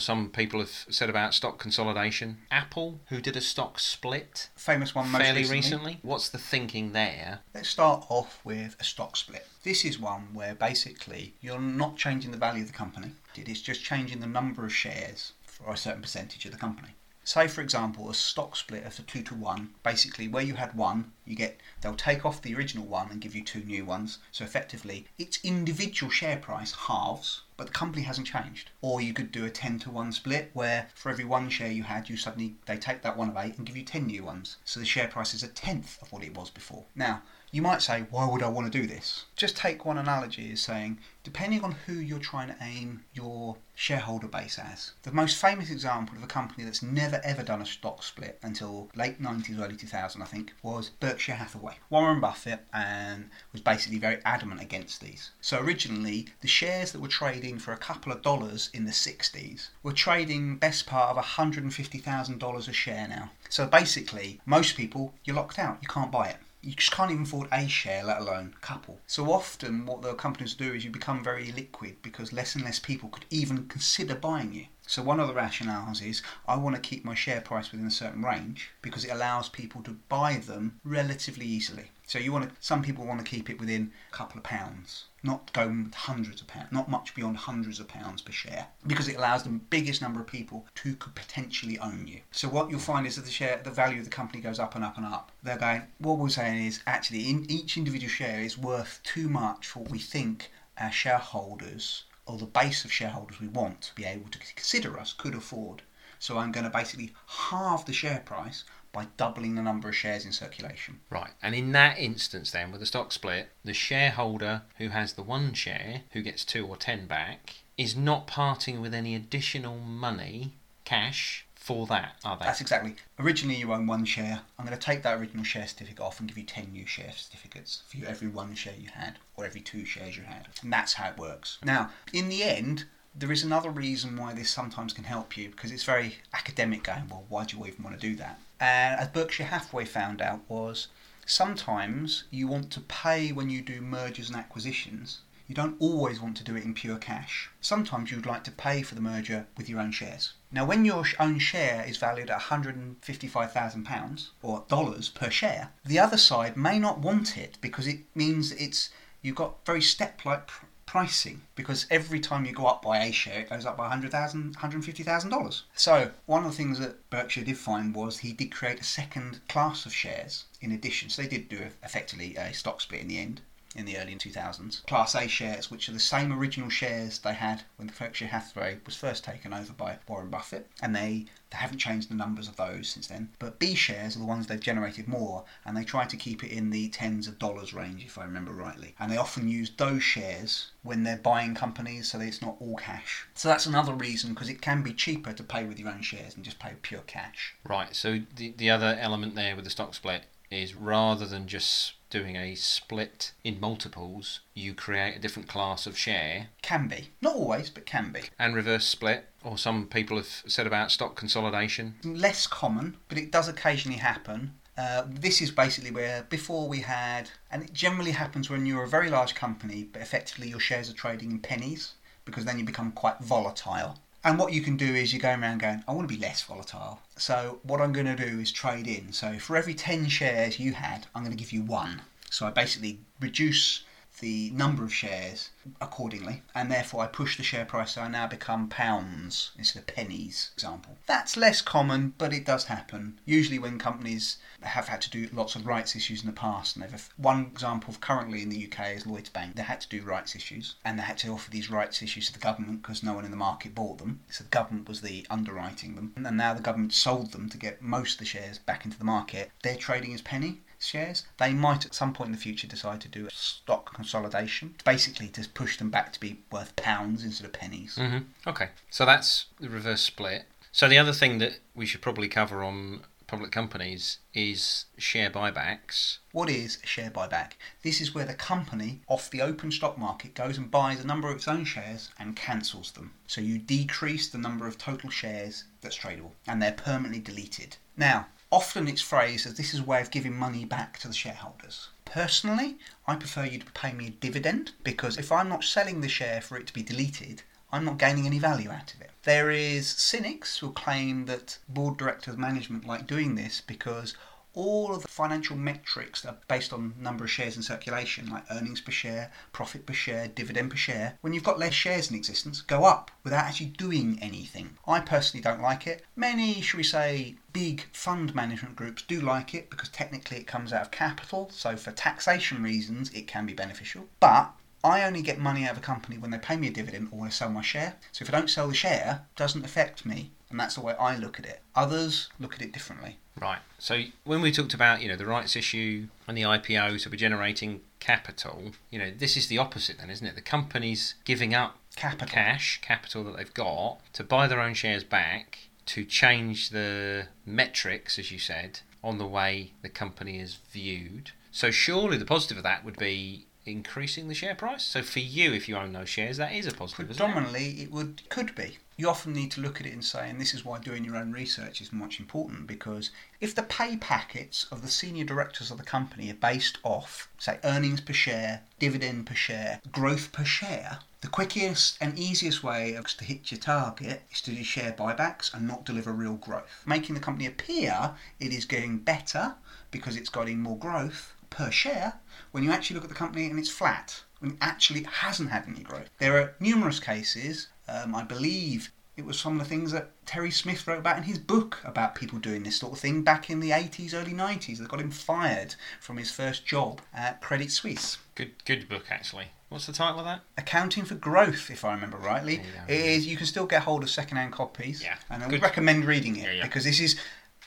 some 0.00 0.30
people 0.30 0.60
have 0.60 0.86
said 0.90 1.08
about 1.08 1.34
stock 1.34 1.58
consolidation. 1.58 2.38
Apple, 2.50 3.00
who 3.08 3.20
did 3.20 3.36
a 3.36 3.40
stock 3.40 3.78
split, 3.78 4.50
famous 4.54 4.94
one 4.94 5.06
fairly 5.08 5.40
recently. 5.40 5.56
recently. 5.56 5.98
What's 6.02 6.28
the 6.28 6.38
thinking 6.38 6.92
there? 6.92 7.40
Let's 7.54 7.70
start 7.70 8.04
off 8.08 8.40
with 8.44 8.76
a 8.78 8.84
stock 8.84 9.16
split. 9.16 9.46
This 9.62 9.84
is 9.84 9.98
one 9.98 10.34
where 10.34 10.54
basically 10.54 11.34
you're 11.40 11.60
not 11.60 11.96
changing 11.96 12.30
the 12.30 12.36
value 12.36 12.62
of 12.62 12.68
the 12.68 12.74
company. 12.76 13.12
It 13.36 13.48
is 13.48 13.62
just 13.62 13.82
changing 13.82 14.20
the 14.20 14.26
number 14.26 14.64
of 14.64 14.74
shares 14.74 15.32
for 15.42 15.72
a 15.72 15.76
certain 15.76 16.02
percentage 16.02 16.44
of 16.44 16.52
the 16.52 16.58
company 16.58 16.90
say 17.28 17.46
for 17.46 17.60
example 17.60 18.08
a 18.08 18.14
stock 18.14 18.56
split 18.56 18.86
of 18.86 18.98
a 18.98 19.02
two 19.02 19.20
to 19.20 19.34
one 19.34 19.68
basically 19.82 20.26
where 20.26 20.42
you 20.42 20.54
had 20.54 20.74
one 20.74 21.12
you 21.26 21.36
get 21.36 21.60
they'll 21.82 21.94
take 21.94 22.24
off 22.24 22.40
the 22.40 22.54
original 22.54 22.86
one 22.86 23.10
and 23.10 23.20
give 23.20 23.34
you 23.34 23.44
two 23.44 23.62
new 23.64 23.84
ones 23.84 24.16
so 24.32 24.44
effectively 24.44 25.06
its 25.18 25.38
individual 25.44 26.10
share 26.10 26.38
price 26.38 26.72
halves 26.72 27.42
but 27.58 27.66
the 27.66 27.72
company 27.72 28.04
hasn't 28.04 28.28
changed. 28.28 28.70
Or 28.80 29.02
you 29.02 29.12
could 29.12 29.30
do 29.30 29.44
a 29.44 29.50
10 29.50 29.80
to 29.80 29.90
1 29.90 30.12
split 30.12 30.50
where 30.54 30.88
for 30.94 31.10
every 31.10 31.26
one 31.26 31.50
share 31.50 31.70
you 31.70 31.82
had 31.82 32.08
you 32.08 32.16
suddenly 32.16 32.54
they 32.64 32.78
take 32.78 33.02
that 33.02 33.18
one 33.18 33.36
eight 33.36 33.58
and 33.58 33.66
give 33.66 33.76
you 33.76 33.84
10 33.84 34.06
new 34.06 34.24
ones. 34.24 34.56
So 34.64 34.80
the 34.80 34.86
share 34.86 35.08
price 35.08 35.34
is 35.34 35.42
a 35.42 35.48
tenth 35.48 36.00
of 36.00 36.10
what 36.10 36.22
it 36.22 36.34
was 36.34 36.48
before. 36.48 36.84
Now 36.94 37.22
you 37.50 37.62
might 37.62 37.80
say, 37.80 38.04
why 38.10 38.26
would 38.26 38.42
I 38.42 38.48
want 38.48 38.70
to 38.70 38.78
do 38.78 38.86
this? 38.86 39.24
Just 39.34 39.56
take 39.56 39.84
one 39.84 39.96
analogy 39.96 40.52
as 40.52 40.60
saying, 40.60 40.98
depending 41.24 41.62
on 41.64 41.72
who 41.86 41.94
you're 41.94 42.18
trying 42.18 42.48
to 42.48 42.56
aim 42.62 43.04
your 43.14 43.56
shareholder 43.74 44.26
base 44.26 44.58
as. 44.58 44.92
The 45.02 45.12
most 45.12 45.40
famous 45.40 45.70
example 45.70 46.16
of 46.16 46.22
a 46.22 46.26
company 46.26 46.64
that's 46.64 46.82
never 46.82 47.20
ever 47.24 47.42
done 47.42 47.62
a 47.62 47.66
stock 47.66 48.02
split 48.02 48.38
until 48.42 48.90
late 48.94 49.22
90s, 49.22 49.58
early 49.58 49.76
2000s, 49.76 50.20
I 50.20 50.24
think, 50.24 50.52
was 50.62 50.90
Berkshire 51.00 51.36
Hathaway. 51.36 51.76
Warren 51.88 52.20
Buffett 52.20 52.66
and 52.72 53.30
was 53.52 53.62
basically 53.62 53.98
very 53.98 54.20
adamant 54.24 54.60
against 54.60 55.00
these. 55.00 55.30
So 55.40 55.58
originally, 55.60 56.28
the 56.40 56.48
shares 56.48 56.92
that 56.92 57.00
were 57.00 57.08
trading 57.08 57.58
for 57.58 57.72
a 57.72 57.78
couple 57.78 58.12
of 58.12 58.22
dollars 58.22 58.68
in 58.74 58.84
the 58.84 58.90
60s 58.90 59.68
were 59.82 59.92
trading 59.92 60.56
best 60.56 60.86
part 60.86 61.16
of 61.16 61.24
$150,000 61.24 62.68
a 62.68 62.72
share 62.72 63.08
now. 63.08 63.30
So 63.48 63.66
basically, 63.66 64.40
most 64.44 64.76
people, 64.76 65.14
you're 65.24 65.36
locked 65.36 65.58
out. 65.58 65.78
You 65.80 65.88
can't 65.88 66.12
buy 66.12 66.28
it 66.28 66.38
you 66.60 66.72
just 66.72 66.90
can't 66.90 67.10
even 67.10 67.22
afford 67.22 67.48
a 67.52 67.68
share, 67.68 68.02
let 68.02 68.20
alone 68.20 68.54
a 68.56 68.60
couple. 68.60 68.98
So 69.06 69.32
often, 69.32 69.86
what 69.86 70.02
the 70.02 70.14
companies 70.14 70.54
do 70.54 70.72
is 70.72 70.84
you 70.84 70.90
become 70.90 71.22
very 71.22 71.52
liquid 71.52 71.96
because 72.02 72.32
less 72.32 72.54
and 72.54 72.64
less 72.64 72.78
people 72.78 73.08
could 73.08 73.24
even 73.30 73.66
consider 73.68 74.14
buying 74.14 74.52
you. 74.52 74.66
So 74.86 75.02
one 75.02 75.20
of 75.20 75.28
the 75.28 75.34
rationales 75.34 76.02
is 76.02 76.22
I 76.46 76.56
want 76.56 76.74
to 76.74 76.82
keep 76.82 77.04
my 77.04 77.14
share 77.14 77.40
price 77.40 77.70
within 77.70 77.86
a 77.86 77.90
certain 77.90 78.22
range 78.22 78.70
because 78.82 79.04
it 79.04 79.12
allows 79.12 79.48
people 79.48 79.82
to 79.82 79.98
buy 80.08 80.34
them 80.34 80.80
relatively 80.82 81.46
easily. 81.46 81.90
So 82.08 82.18
you 82.18 82.32
want 82.32 82.48
to, 82.48 82.56
some 82.58 82.80
people 82.82 83.04
want 83.04 83.20
to 83.20 83.30
keep 83.30 83.50
it 83.50 83.60
within 83.60 83.92
a 84.10 84.16
couple 84.16 84.38
of 84.38 84.42
pounds, 84.42 85.04
not 85.22 85.52
go 85.52 85.84
hundreds 85.94 86.40
of 86.40 86.46
pounds, 86.46 86.72
not 86.72 86.88
much 86.88 87.14
beyond 87.14 87.36
hundreds 87.36 87.80
of 87.80 87.86
pounds 87.86 88.22
per 88.22 88.32
share, 88.32 88.68
because 88.86 89.08
it 89.08 89.18
allows 89.18 89.42
the 89.42 89.50
biggest 89.50 90.00
number 90.00 90.18
of 90.18 90.26
people 90.26 90.66
to 90.76 90.96
could 90.96 91.14
potentially 91.14 91.78
own 91.78 92.06
you. 92.06 92.22
So 92.30 92.48
what 92.48 92.70
you'll 92.70 92.80
find 92.80 93.06
is 93.06 93.16
that 93.16 93.26
the 93.26 93.30
share, 93.30 93.60
the 93.62 93.70
value 93.70 93.98
of 93.98 94.06
the 94.06 94.10
company 94.10 94.40
goes 94.40 94.58
up 94.58 94.74
and 94.74 94.82
up 94.82 94.96
and 94.96 95.04
up. 95.04 95.32
They're 95.42 95.58
going. 95.58 95.82
What 95.98 96.16
we're 96.16 96.30
saying 96.30 96.64
is 96.64 96.80
actually, 96.86 97.28
in 97.28 97.44
each 97.50 97.76
individual 97.76 98.08
share 98.08 98.40
is 98.40 98.56
worth 98.56 99.00
too 99.04 99.28
much 99.28 99.66
for 99.66 99.80
what 99.80 99.90
we 99.90 99.98
think 99.98 100.50
our 100.78 100.90
shareholders 100.90 102.04
or 102.24 102.38
the 102.38 102.46
base 102.46 102.86
of 102.86 102.90
shareholders 102.92 103.38
we 103.38 103.48
want 103.48 103.82
to 103.82 103.94
be 103.94 104.06
able 104.06 104.30
to 104.30 104.38
consider 104.38 104.98
us 104.98 105.12
could 105.12 105.34
afford. 105.34 105.82
So 106.20 106.38
I'm 106.38 106.52
going 106.52 106.64
to 106.64 106.70
basically 106.70 107.12
halve 107.26 107.84
the 107.84 107.92
share 107.92 108.20
price 108.20 108.64
by 108.92 109.06
doubling 109.16 109.54
the 109.54 109.62
number 109.62 109.88
of 109.88 109.96
shares 109.96 110.24
in 110.24 110.32
circulation. 110.32 111.00
Right, 111.10 111.32
and 111.42 111.54
in 111.54 111.72
that 111.72 111.98
instance, 111.98 112.50
then 112.50 112.72
with 112.72 112.82
a 112.82 112.86
stock 112.86 113.12
split, 113.12 113.48
the 113.64 113.74
shareholder 113.74 114.62
who 114.78 114.88
has 114.88 115.12
the 115.12 115.22
one 115.22 115.52
share, 115.54 116.02
who 116.12 116.22
gets 116.22 116.44
two 116.44 116.66
or 116.66 116.76
ten 116.76 117.06
back, 117.06 117.54
is 117.76 117.96
not 117.96 118.26
parting 118.26 118.80
with 118.80 118.94
any 118.94 119.14
additional 119.14 119.78
money, 119.78 120.54
cash, 120.84 121.46
for 121.68 121.86
that, 121.86 122.16
are 122.24 122.38
they? 122.38 122.46
That's 122.46 122.62
exactly. 122.62 122.94
Originally, 123.18 123.56
you 123.56 123.74
own 123.74 123.86
one 123.86 124.06
share. 124.06 124.40
I'm 124.58 124.64
going 124.64 124.76
to 124.76 124.82
take 124.82 125.02
that 125.02 125.18
original 125.18 125.44
share 125.44 125.66
certificate 125.66 126.00
off 126.00 126.18
and 126.18 126.26
give 126.26 126.38
you 126.38 126.44
10 126.44 126.72
new 126.72 126.86
share 126.86 127.12
certificates 127.14 127.82
for 127.86 128.06
every 128.06 128.28
one 128.28 128.54
share 128.54 128.72
you 128.78 128.88
had 128.88 129.18
or 129.36 129.44
every 129.44 129.60
two 129.60 129.84
shares 129.84 130.16
you 130.16 130.22
had. 130.22 130.48
And 130.62 130.72
that's 130.72 130.94
how 130.94 131.10
it 131.10 131.18
works. 131.18 131.58
Now, 131.62 131.90
in 132.10 132.30
the 132.30 132.42
end, 132.42 132.84
there 133.14 133.30
is 133.30 133.42
another 133.42 133.68
reason 133.68 134.16
why 134.16 134.32
this 134.32 134.48
sometimes 134.48 134.94
can 134.94 135.04
help 135.04 135.36
you 135.36 135.50
because 135.50 135.70
it's 135.70 135.84
very 135.84 136.16
academic 136.32 136.84
going, 136.84 137.06
well, 137.10 137.24
why 137.28 137.44
do 137.44 137.58
you 137.58 137.66
even 137.66 137.84
want 137.84 138.00
to 138.00 138.08
do 138.08 138.16
that? 138.16 138.38
And 138.60 138.98
as 139.00 139.08
Berkshire 139.08 139.44
Hathaway 139.44 139.84
found 139.84 140.20
out 140.20 140.42
was 140.48 140.88
Sometimes 141.30 142.24
you 142.30 142.48
want 142.48 142.70
to 142.70 142.80
pay 142.80 143.32
when 143.32 143.50
you 143.50 143.60
do 143.60 143.82
mergers 143.82 144.28
and 144.30 144.38
acquisitions. 144.38 145.20
You 145.46 145.54
don't 145.54 145.76
always 145.78 146.22
want 146.22 146.38
to 146.38 146.44
do 146.44 146.56
it 146.56 146.64
in 146.64 146.72
pure 146.72 146.96
cash. 146.96 147.50
Sometimes 147.60 148.10
you'd 148.10 148.24
like 148.24 148.44
to 148.44 148.50
pay 148.50 148.80
for 148.80 148.94
the 148.94 149.02
merger 149.02 149.46
with 149.54 149.68
your 149.68 149.78
own 149.78 149.92
shares. 149.92 150.32
Now, 150.50 150.64
when 150.64 150.86
your 150.86 151.04
own 151.20 151.38
share 151.38 151.84
is 151.84 151.98
valued 151.98 152.30
at 152.30 152.40
£155,000 152.40 154.28
or 154.40 154.64
dollars 154.68 155.10
per 155.10 155.28
share, 155.28 155.68
the 155.84 155.98
other 155.98 156.16
side 156.16 156.56
may 156.56 156.78
not 156.78 156.98
want 156.98 157.36
it 157.36 157.58
because 157.60 157.86
it 157.86 158.00
means 158.14 158.52
it's 158.52 158.88
you've 159.20 159.36
got 159.36 159.66
very 159.66 159.82
step-like 159.82 160.50
pricing 160.88 161.42
because 161.54 161.86
every 161.90 162.18
time 162.18 162.46
you 162.46 162.52
go 162.52 162.64
up 162.64 162.80
by 162.80 162.96
a 163.04 163.12
share, 163.12 163.40
it 163.40 163.50
goes 163.50 163.66
up 163.66 163.76
by 163.76 163.94
$100,000, 163.94 164.54
$150,000. 164.54 165.62
So, 165.74 166.10
one 166.24 166.46
of 166.46 166.50
the 166.50 166.56
things 166.56 166.78
that 166.78 167.10
Berkshire 167.10 167.44
did 167.44 167.58
find 167.58 167.94
was 167.94 168.20
he 168.20 168.32
did 168.32 168.50
create 168.50 168.80
a 168.80 168.84
second 168.84 169.40
class 169.50 169.84
of 169.84 169.94
shares 169.94 170.44
in 170.62 170.72
addition. 170.72 171.10
So, 171.10 171.20
they 171.20 171.28
did 171.28 171.50
do 171.50 171.66
effectively 171.82 172.36
a 172.36 172.54
stock 172.54 172.80
split 172.80 173.02
in 173.02 173.08
the 173.08 173.18
end 173.18 173.42
in 173.74 173.84
the 173.84 173.98
early 173.98 174.14
2000s. 174.14 174.84
Class 174.86 175.14
A 175.14 175.28
shares, 175.28 175.70
which 175.70 175.88
are 175.88 175.92
the 175.92 176.00
same 176.00 176.32
original 176.32 176.70
shares 176.70 177.18
they 177.18 177.34
had 177.34 177.64
when 177.76 177.86
the 177.86 177.92
Berkshire 177.92 178.26
Hathaway 178.26 178.78
was 178.86 178.96
first 178.96 179.24
taken 179.24 179.52
over 179.52 179.72
by 179.72 179.98
Warren 180.08 180.30
Buffett, 180.30 180.68
and 180.80 180.96
they, 180.96 181.26
they 181.50 181.58
haven't 181.58 181.78
changed 181.78 182.08
the 182.08 182.14
numbers 182.14 182.48
of 182.48 182.56
those 182.56 182.88
since 182.88 183.08
then. 183.08 183.28
But 183.38 183.58
B 183.58 183.74
shares 183.74 184.16
are 184.16 184.20
the 184.20 184.24
ones 184.24 184.46
they've 184.46 184.58
generated 184.58 185.06
more, 185.06 185.44
and 185.64 185.76
they 185.76 185.84
try 185.84 186.06
to 186.06 186.16
keep 186.16 186.42
it 186.42 186.50
in 186.50 186.70
the 186.70 186.88
tens 186.88 187.28
of 187.28 187.38
dollars 187.38 187.74
range, 187.74 188.04
if 188.04 188.16
I 188.16 188.24
remember 188.24 188.52
rightly. 188.52 188.94
And 188.98 189.12
they 189.12 189.16
often 189.16 189.48
use 189.48 189.70
those 189.76 190.02
shares 190.02 190.70
when 190.82 191.02
they're 191.02 191.18
buying 191.18 191.54
companies, 191.54 192.10
so 192.10 192.20
it's 192.20 192.42
not 192.42 192.56
all 192.60 192.76
cash. 192.76 193.26
So 193.34 193.48
that's 193.48 193.66
another 193.66 193.92
reason, 193.92 194.32
because 194.32 194.48
it 194.48 194.62
can 194.62 194.82
be 194.82 194.94
cheaper 194.94 195.32
to 195.34 195.42
pay 195.42 195.64
with 195.64 195.78
your 195.78 195.90
own 195.90 196.02
shares 196.02 196.34
than 196.34 196.42
just 196.42 196.58
pay 196.58 196.72
pure 196.80 197.02
cash. 197.06 197.54
Right. 197.64 197.94
So 197.94 198.20
the 198.36 198.54
the 198.56 198.70
other 198.70 198.96
element 199.00 199.34
there 199.34 199.54
with 199.54 199.64
the 199.64 199.70
stock 199.70 199.94
split 199.94 200.24
is 200.50 200.74
rather 200.74 201.26
than 201.26 201.46
just 201.46 201.94
doing 202.10 202.36
a 202.36 202.54
split 202.54 203.32
in 203.44 203.60
multiples, 203.60 204.40
you 204.54 204.74
create 204.74 205.16
a 205.16 205.18
different 205.18 205.48
class 205.48 205.86
of 205.86 205.98
share. 205.98 206.48
Can 206.62 206.88
be. 206.88 207.10
Not 207.20 207.36
always, 207.36 207.70
but 207.70 207.86
can 207.86 208.12
be. 208.12 208.22
And 208.38 208.54
reverse 208.54 208.86
split, 208.86 209.26
or 209.44 209.58
some 209.58 209.86
people 209.86 210.16
have 210.16 210.42
said 210.46 210.66
about 210.66 210.90
stock 210.90 211.16
consolidation. 211.16 211.96
Less 212.02 212.46
common, 212.46 212.96
but 213.08 213.18
it 213.18 213.30
does 213.30 213.48
occasionally 213.48 213.98
happen. 213.98 214.54
Uh, 214.76 215.02
this 215.08 215.42
is 215.42 215.50
basically 215.50 215.90
where 215.90 216.22
before 216.30 216.68
we 216.68 216.80
had, 216.80 217.30
and 217.50 217.62
it 217.62 217.72
generally 217.72 218.12
happens 218.12 218.48
when 218.48 218.64
you're 218.64 218.84
a 218.84 218.88
very 218.88 219.10
large 219.10 219.34
company, 219.34 219.84
but 219.84 220.00
effectively 220.00 220.48
your 220.48 220.60
shares 220.60 220.88
are 220.88 220.94
trading 220.94 221.32
in 221.32 221.40
pennies 221.40 221.94
because 222.24 222.44
then 222.44 222.58
you 222.58 222.64
become 222.64 222.92
quite 222.92 223.18
volatile. 223.20 223.98
And 224.24 224.38
what 224.38 224.52
you 224.52 224.60
can 224.60 224.76
do 224.76 224.94
is 224.94 225.12
you're 225.12 225.20
going 225.20 225.42
around 225.42 225.60
going, 225.60 225.84
I 225.86 225.92
want 225.92 226.08
to 226.08 226.14
be 226.14 226.20
less 226.20 226.42
volatile. 226.42 227.00
So 227.16 227.60
what 227.62 227.80
I'm 227.80 227.92
going 227.92 228.06
to 228.06 228.16
do 228.16 228.40
is 228.40 228.50
trade 228.50 228.86
in. 228.86 229.12
So 229.12 229.38
for 229.38 229.56
every 229.56 229.74
10 229.74 230.08
shares 230.08 230.58
you 230.58 230.72
had, 230.72 231.06
I'm 231.14 231.22
going 231.22 231.36
to 231.36 231.42
give 231.42 231.52
you 231.52 231.62
one. 231.62 232.02
So 232.30 232.46
I 232.46 232.50
basically 232.50 232.98
reduce 233.20 233.84
the 234.20 234.50
number 234.50 234.84
of 234.84 234.94
shares 234.94 235.50
accordingly, 235.80 236.42
and 236.54 236.70
therefore 236.70 237.04
I 237.04 237.06
push 237.06 237.36
the 237.36 237.42
share 237.42 237.64
price 237.64 237.92
so 237.92 238.02
I 238.02 238.08
now 238.08 238.26
become 238.26 238.68
pounds 238.68 239.52
instead 239.58 239.80
of 239.80 239.86
pennies, 239.86 240.50
example. 240.54 240.96
That's 241.06 241.36
less 241.36 241.60
common, 241.60 242.14
but 242.18 242.32
it 242.32 242.44
does 242.44 242.64
happen. 242.64 243.18
Usually 243.24 243.58
when 243.58 243.78
companies 243.78 244.38
have 244.62 244.88
had 244.88 245.00
to 245.02 245.10
do 245.10 245.28
lots 245.32 245.54
of 245.54 245.66
rights 245.66 245.94
issues 245.94 246.20
in 246.20 246.26
the 246.26 246.32
past, 246.32 246.76
and 246.76 246.84
they've 246.84 247.10
one 247.16 247.42
example 247.46 247.94
currently 248.00 248.42
in 248.42 248.48
the 248.48 248.66
UK 248.66 248.96
is 248.96 249.06
Lloyds 249.06 249.30
Bank. 249.30 249.56
They 249.56 249.62
had 249.62 249.80
to 249.82 249.88
do 249.88 250.02
rights 250.02 250.34
issues, 250.34 250.74
and 250.84 250.98
they 250.98 251.02
had 251.02 251.18
to 251.18 251.28
offer 251.28 251.50
these 251.50 251.70
rights 251.70 252.02
issues 252.02 252.26
to 252.26 252.32
the 252.32 252.38
government 252.38 252.82
because 252.82 253.02
no 253.02 253.14
one 253.14 253.24
in 253.24 253.30
the 253.30 253.36
market 253.36 253.74
bought 253.74 253.98
them. 253.98 254.20
So 254.30 254.44
the 254.44 254.50
government 254.50 254.88
was 254.88 255.00
the 255.00 255.26
underwriting 255.30 255.94
them, 255.94 256.12
and 256.16 256.36
now 256.36 256.54
the 256.54 256.62
government 256.62 256.92
sold 256.92 257.32
them 257.32 257.48
to 257.50 257.58
get 257.58 257.82
most 257.82 258.14
of 258.14 258.18
the 258.18 258.24
shares 258.24 258.58
back 258.58 258.84
into 258.84 258.98
the 258.98 259.04
market. 259.04 259.50
They're 259.62 259.76
trading 259.76 260.14
as 260.14 260.22
penny 260.22 260.60
shares. 260.78 261.24
They 261.38 261.52
might 261.52 261.86
at 261.86 261.94
some 261.94 262.12
point 262.12 262.28
in 262.28 262.32
the 262.32 262.38
future 262.38 262.66
decide 262.66 263.00
to 263.02 263.08
do 263.08 263.26
a 263.26 263.30
stock 263.30 263.94
consolidation, 263.94 264.74
basically 264.84 265.28
to 265.28 265.48
push 265.48 265.76
them 265.76 265.90
back 265.90 266.12
to 266.12 266.20
be 266.20 266.40
worth 266.50 266.76
pounds 266.76 267.24
instead 267.24 267.46
of 267.46 267.52
pennies. 267.52 267.96
Mm-hmm. 267.96 268.18
Okay, 268.46 268.68
so 268.90 269.04
that's 269.04 269.46
the 269.60 269.68
reverse 269.68 270.02
split. 270.02 270.44
So 270.72 270.88
the 270.88 270.98
other 270.98 271.12
thing 271.12 271.38
that 271.38 271.60
we 271.74 271.86
should 271.86 272.02
probably 272.02 272.28
cover 272.28 272.62
on 272.62 273.00
public 273.26 273.52
companies 273.52 274.18
is 274.34 274.86
share 274.96 275.30
buybacks. 275.30 276.18
What 276.32 276.48
is 276.48 276.78
a 276.82 276.86
share 276.86 277.10
buyback? 277.10 277.52
This 277.82 278.00
is 278.00 278.14
where 278.14 278.24
the 278.24 278.34
company 278.34 279.02
off 279.06 279.30
the 279.30 279.42
open 279.42 279.70
stock 279.70 279.98
market 279.98 280.34
goes 280.34 280.56
and 280.56 280.70
buys 280.70 281.04
a 281.04 281.06
number 281.06 281.28
of 281.28 281.36
its 281.36 281.46
own 281.46 281.64
shares 281.64 282.10
and 282.18 282.34
cancels 282.34 282.92
them. 282.92 283.12
So 283.26 283.40
you 283.40 283.58
decrease 283.58 284.28
the 284.28 284.38
number 284.38 284.66
of 284.66 284.78
total 284.78 285.10
shares 285.10 285.64
that's 285.82 285.98
tradable 285.98 286.32
and 286.46 286.60
they're 286.60 286.72
permanently 286.72 287.20
deleted. 287.20 287.76
Now, 287.96 288.28
Often 288.50 288.88
it's 288.88 289.02
phrased 289.02 289.46
as 289.46 289.54
this 289.54 289.74
is 289.74 289.80
a 289.80 289.84
way 289.84 290.00
of 290.00 290.10
giving 290.10 290.34
money 290.34 290.64
back 290.64 290.98
to 291.00 291.08
the 291.08 291.14
shareholders. 291.14 291.88
Personally, 292.06 292.78
I 293.06 293.16
prefer 293.16 293.44
you 293.44 293.58
to 293.58 293.72
pay 293.72 293.92
me 293.92 294.06
a 294.06 294.10
dividend 294.10 294.72
because 294.82 295.18
if 295.18 295.30
I'm 295.30 295.50
not 295.50 295.64
selling 295.64 296.00
the 296.00 296.08
share 296.08 296.40
for 296.40 296.56
it 296.56 296.66
to 296.68 296.72
be 296.72 296.82
deleted, 296.82 297.42
I'm 297.70 297.84
not 297.84 297.98
gaining 297.98 298.26
any 298.26 298.38
value 298.38 298.70
out 298.70 298.94
of 298.94 299.02
it. 299.02 299.10
There 299.24 299.50
is 299.50 299.86
cynics 299.86 300.58
who 300.58 300.72
claim 300.72 301.26
that 301.26 301.58
board 301.68 301.98
directors 301.98 302.38
management 302.38 302.86
like 302.86 303.06
doing 303.06 303.34
this 303.34 303.60
because 303.60 304.14
all 304.54 304.94
of 304.94 305.02
the 305.02 305.08
financial 305.08 305.56
metrics 305.56 306.22
that 306.22 306.28
are 306.30 306.38
based 306.48 306.72
on 306.72 306.94
number 306.98 307.24
of 307.24 307.30
shares 307.30 307.56
in 307.56 307.62
circulation, 307.62 308.30
like 308.30 308.44
earnings 308.50 308.80
per 308.80 308.90
share, 308.90 309.30
profit 309.52 309.86
per 309.86 309.92
share, 309.92 310.28
dividend 310.28 310.70
per 310.70 310.76
share, 310.76 311.18
when 311.20 311.32
you've 311.32 311.44
got 311.44 311.58
less 311.58 311.74
shares 311.74 312.10
in 312.10 312.16
existence, 312.16 312.60
go 312.62 312.84
up 312.84 313.10
without 313.24 313.44
actually 313.44 313.66
doing 313.66 314.18
anything. 314.20 314.76
I 314.86 315.00
personally 315.00 315.42
don't 315.42 315.62
like 315.62 315.86
it. 315.86 316.04
Many, 316.16 316.60
should 316.60 316.78
we 316.78 316.82
say, 316.82 317.36
big 317.52 317.86
fund 317.92 318.34
management 318.34 318.76
groups 318.76 319.02
do 319.02 319.20
like 319.20 319.54
it 319.54 319.70
because 319.70 319.88
technically 319.88 320.38
it 320.38 320.46
comes 320.46 320.72
out 320.72 320.82
of 320.82 320.90
capital, 320.90 321.50
so 321.50 321.76
for 321.76 321.92
taxation 321.92 322.62
reasons 322.62 323.10
it 323.10 323.26
can 323.26 323.46
be 323.46 323.54
beneficial. 323.54 324.06
But 324.20 324.52
I 324.84 325.02
only 325.02 325.22
get 325.22 325.40
money 325.40 325.64
out 325.64 325.72
of 325.72 325.78
a 325.78 325.80
company 325.80 326.18
when 326.18 326.30
they 326.30 326.38
pay 326.38 326.56
me 326.56 326.68
a 326.68 326.70
dividend 326.70 327.08
or 327.10 327.18
when 327.18 327.28
I 327.28 327.30
sell 327.32 327.50
my 327.50 327.62
share. 327.62 327.96
So 328.12 328.22
if 328.22 328.32
I 328.32 328.38
don't 328.38 328.48
sell 328.48 328.68
the 328.68 328.74
share, 328.74 329.26
it 329.28 329.36
doesn't 329.36 329.64
affect 329.64 330.06
me. 330.06 330.30
And 330.50 330.58
that's 330.58 330.76
the 330.76 330.80
way 330.80 330.94
I 330.94 331.16
look 331.16 331.38
at 331.38 331.46
it. 331.46 331.60
Others 331.74 332.30
look 332.40 332.54
at 332.54 332.62
it 332.62 332.72
differently. 332.72 333.18
Right. 333.40 333.60
So 333.78 334.02
when 334.24 334.40
we 334.40 334.50
talked 334.50 334.74
about 334.74 335.02
you 335.02 335.08
know 335.08 335.16
the 335.16 335.26
rights 335.26 335.56
issue 335.56 336.08
and 336.26 336.36
the 336.36 336.42
IPO, 336.42 337.00
so 337.00 337.10
we're 337.10 337.16
generating 337.16 337.80
capital. 338.00 338.72
You 338.90 338.98
know 338.98 339.10
this 339.10 339.36
is 339.36 339.48
the 339.48 339.58
opposite 339.58 339.98
then, 339.98 340.10
isn't 340.10 340.26
it? 340.26 340.34
The 340.34 340.40
company's 340.40 341.14
giving 341.24 341.54
up 341.54 341.76
capital. 341.96 342.28
cash, 342.28 342.80
capital 342.82 343.24
that 343.24 343.36
they've 343.36 343.54
got 343.54 344.00
to 344.14 344.24
buy 344.24 344.46
their 344.46 344.60
own 344.60 344.74
shares 344.74 345.04
back 345.04 345.68
to 345.86 346.04
change 346.04 346.70
the 346.70 347.28
metrics, 347.46 348.18
as 348.18 348.30
you 348.30 348.38
said, 348.38 348.80
on 349.02 349.18
the 349.18 349.26
way 349.26 349.72
the 349.82 349.88
company 349.88 350.38
is 350.38 350.58
viewed. 350.70 351.30
So 351.50 351.70
surely 351.70 352.18
the 352.18 352.26
positive 352.26 352.58
of 352.58 352.62
that 352.64 352.84
would 352.84 352.98
be 352.98 353.46
increasing 353.70 354.28
the 354.28 354.34
share 354.34 354.54
price. 354.54 354.84
So 354.84 355.02
for 355.02 355.20
you, 355.20 355.52
if 355.52 355.68
you 355.68 355.76
own 355.76 355.92
those 355.92 356.08
shares, 356.08 356.36
that 356.38 356.52
is 356.52 356.66
a 356.66 356.72
positive. 356.72 357.06
Predominantly, 357.06 357.68
it? 357.68 357.82
it 357.84 357.92
would 357.92 358.28
could 358.28 358.54
be 358.54 358.78
you 358.98 359.08
often 359.08 359.32
need 359.32 359.52
to 359.52 359.60
look 359.60 359.80
at 359.80 359.86
it 359.86 359.92
and 359.92 360.04
say, 360.04 360.28
and 360.28 360.40
this 360.40 360.52
is 360.52 360.64
why 360.64 360.80
doing 360.80 361.04
your 361.04 361.16
own 361.16 361.30
research 361.30 361.80
is 361.80 361.92
much 361.92 362.18
important 362.18 362.66
because 362.66 363.10
if 363.40 363.54
the 363.54 363.62
pay 363.62 363.96
packets 363.96 364.66
of 364.72 364.82
the 364.82 364.88
senior 364.88 365.24
directors 365.24 365.70
of 365.70 365.78
the 365.78 365.84
company 365.84 366.28
are 366.32 366.34
based 366.34 366.78
off, 366.82 367.28
say, 367.38 367.60
earnings 367.62 368.00
per 368.00 368.12
share, 368.12 368.62
dividend 368.80 369.24
per 369.24 369.36
share, 369.36 369.80
growth 369.92 370.32
per 370.32 370.44
share, 370.44 370.98
the 371.20 371.28
quickest 371.28 371.96
and 372.00 372.18
easiest 372.18 372.64
way 372.64 372.98
to 373.18 373.24
hit 373.24 373.52
your 373.52 373.60
target 373.60 374.22
is 374.32 374.40
to 374.40 374.50
do 374.50 374.64
share 374.64 374.90
buybacks 374.92 375.54
and 375.54 375.68
not 375.68 375.84
deliver 375.84 376.12
real 376.12 376.34
growth, 376.34 376.82
making 376.84 377.14
the 377.14 377.20
company 377.20 377.46
appear 377.46 378.16
it 378.40 378.52
is 378.52 378.64
getting 378.64 378.98
better 378.98 379.54
because 379.92 380.16
it's 380.16 380.28
getting 380.28 380.60
more 380.60 380.76
growth 380.76 381.34
per 381.50 381.70
share 381.70 382.14
when 382.52 382.62
you 382.64 382.70
actually 382.70 382.94
look 382.94 383.04
at 383.04 383.10
the 383.10 383.14
company 383.14 383.46
and 383.46 383.58
it's 383.58 383.70
flat 383.70 384.22
when 384.40 384.52
it 384.52 384.58
actually 384.60 385.02
hasn't 385.04 385.50
had 385.50 385.64
any 385.66 385.82
growth. 385.82 386.08
There 386.18 386.38
are 386.38 386.54
numerous 386.60 387.00
cases 387.00 387.68
um, 387.88 388.14
I 388.14 388.22
believe 388.22 388.92
it 389.16 389.24
was 389.24 389.38
some 389.38 389.54
of 389.54 389.58
the 389.58 389.68
things 389.68 389.90
that 389.92 390.10
Terry 390.26 390.50
Smith 390.50 390.86
wrote 390.86 390.98
about 390.98 391.16
in 391.16 391.24
his 391.24 391.38
book 391.38 391.80
about 391.84 392.14
people 392.14 392.38
doing 392.38 392.62
this 392.62 392.78
sort 392.78 392.92
of 392.92 393.00
thing 393.00 393.22
back 393.22 393.50
in 393.50 393.60
the 393.60 393.70
80s, 393.70 394.14
early 394.14 394.32
90s. 394.32 394.78
That 394.78 394.88
got 394.88 395.00
him 395.00 395.10
fired 395.10 395.74
from 396.00 396.18
his 396.18 396.30
first 396.30 396.64
job 396.66 397.00
at 397.12 397.40
Credit 397.40 397.72
Suisse. 397.72 398.18
Good, 398.34 398.52
good 398.64 398.88
book 398.88 399.06
actually. 399.10 399.46
What's 399.70 399.86
the 399.86 399.92
title 399.92 400.20
of 400.20 400.24
that? 400.24 400.42
Accounting 400.56 401.04
for 401.04 401.14
Growth, 401.14 401.70
if 401.70 401.84
I 401.84 401.92
remember 401.92 402.16
rightly. 402.16 402.56
Yeah, 402.56 402.94
it 402.94 403.00
is. 403.00 403.26
You 403.26 403.36
can 403.36 403.44
still 403.44 403.66
get 403.66 403.82
hold 403.82 404.02
of 404.02 404.08
second-hand 404.08 404.52
copies. 404.52 405.02
Yeah. 405.02 405.16
And 405.28 405.42
I 405.42 405.48
would 405.48 405.60
recommend 405.60 406.06
reading 406.06 406.36
it 406.36 406.56
yeah, 406.56 406.62
because 406.62 406.84
this 406.84 407.00
is 407.00 407.20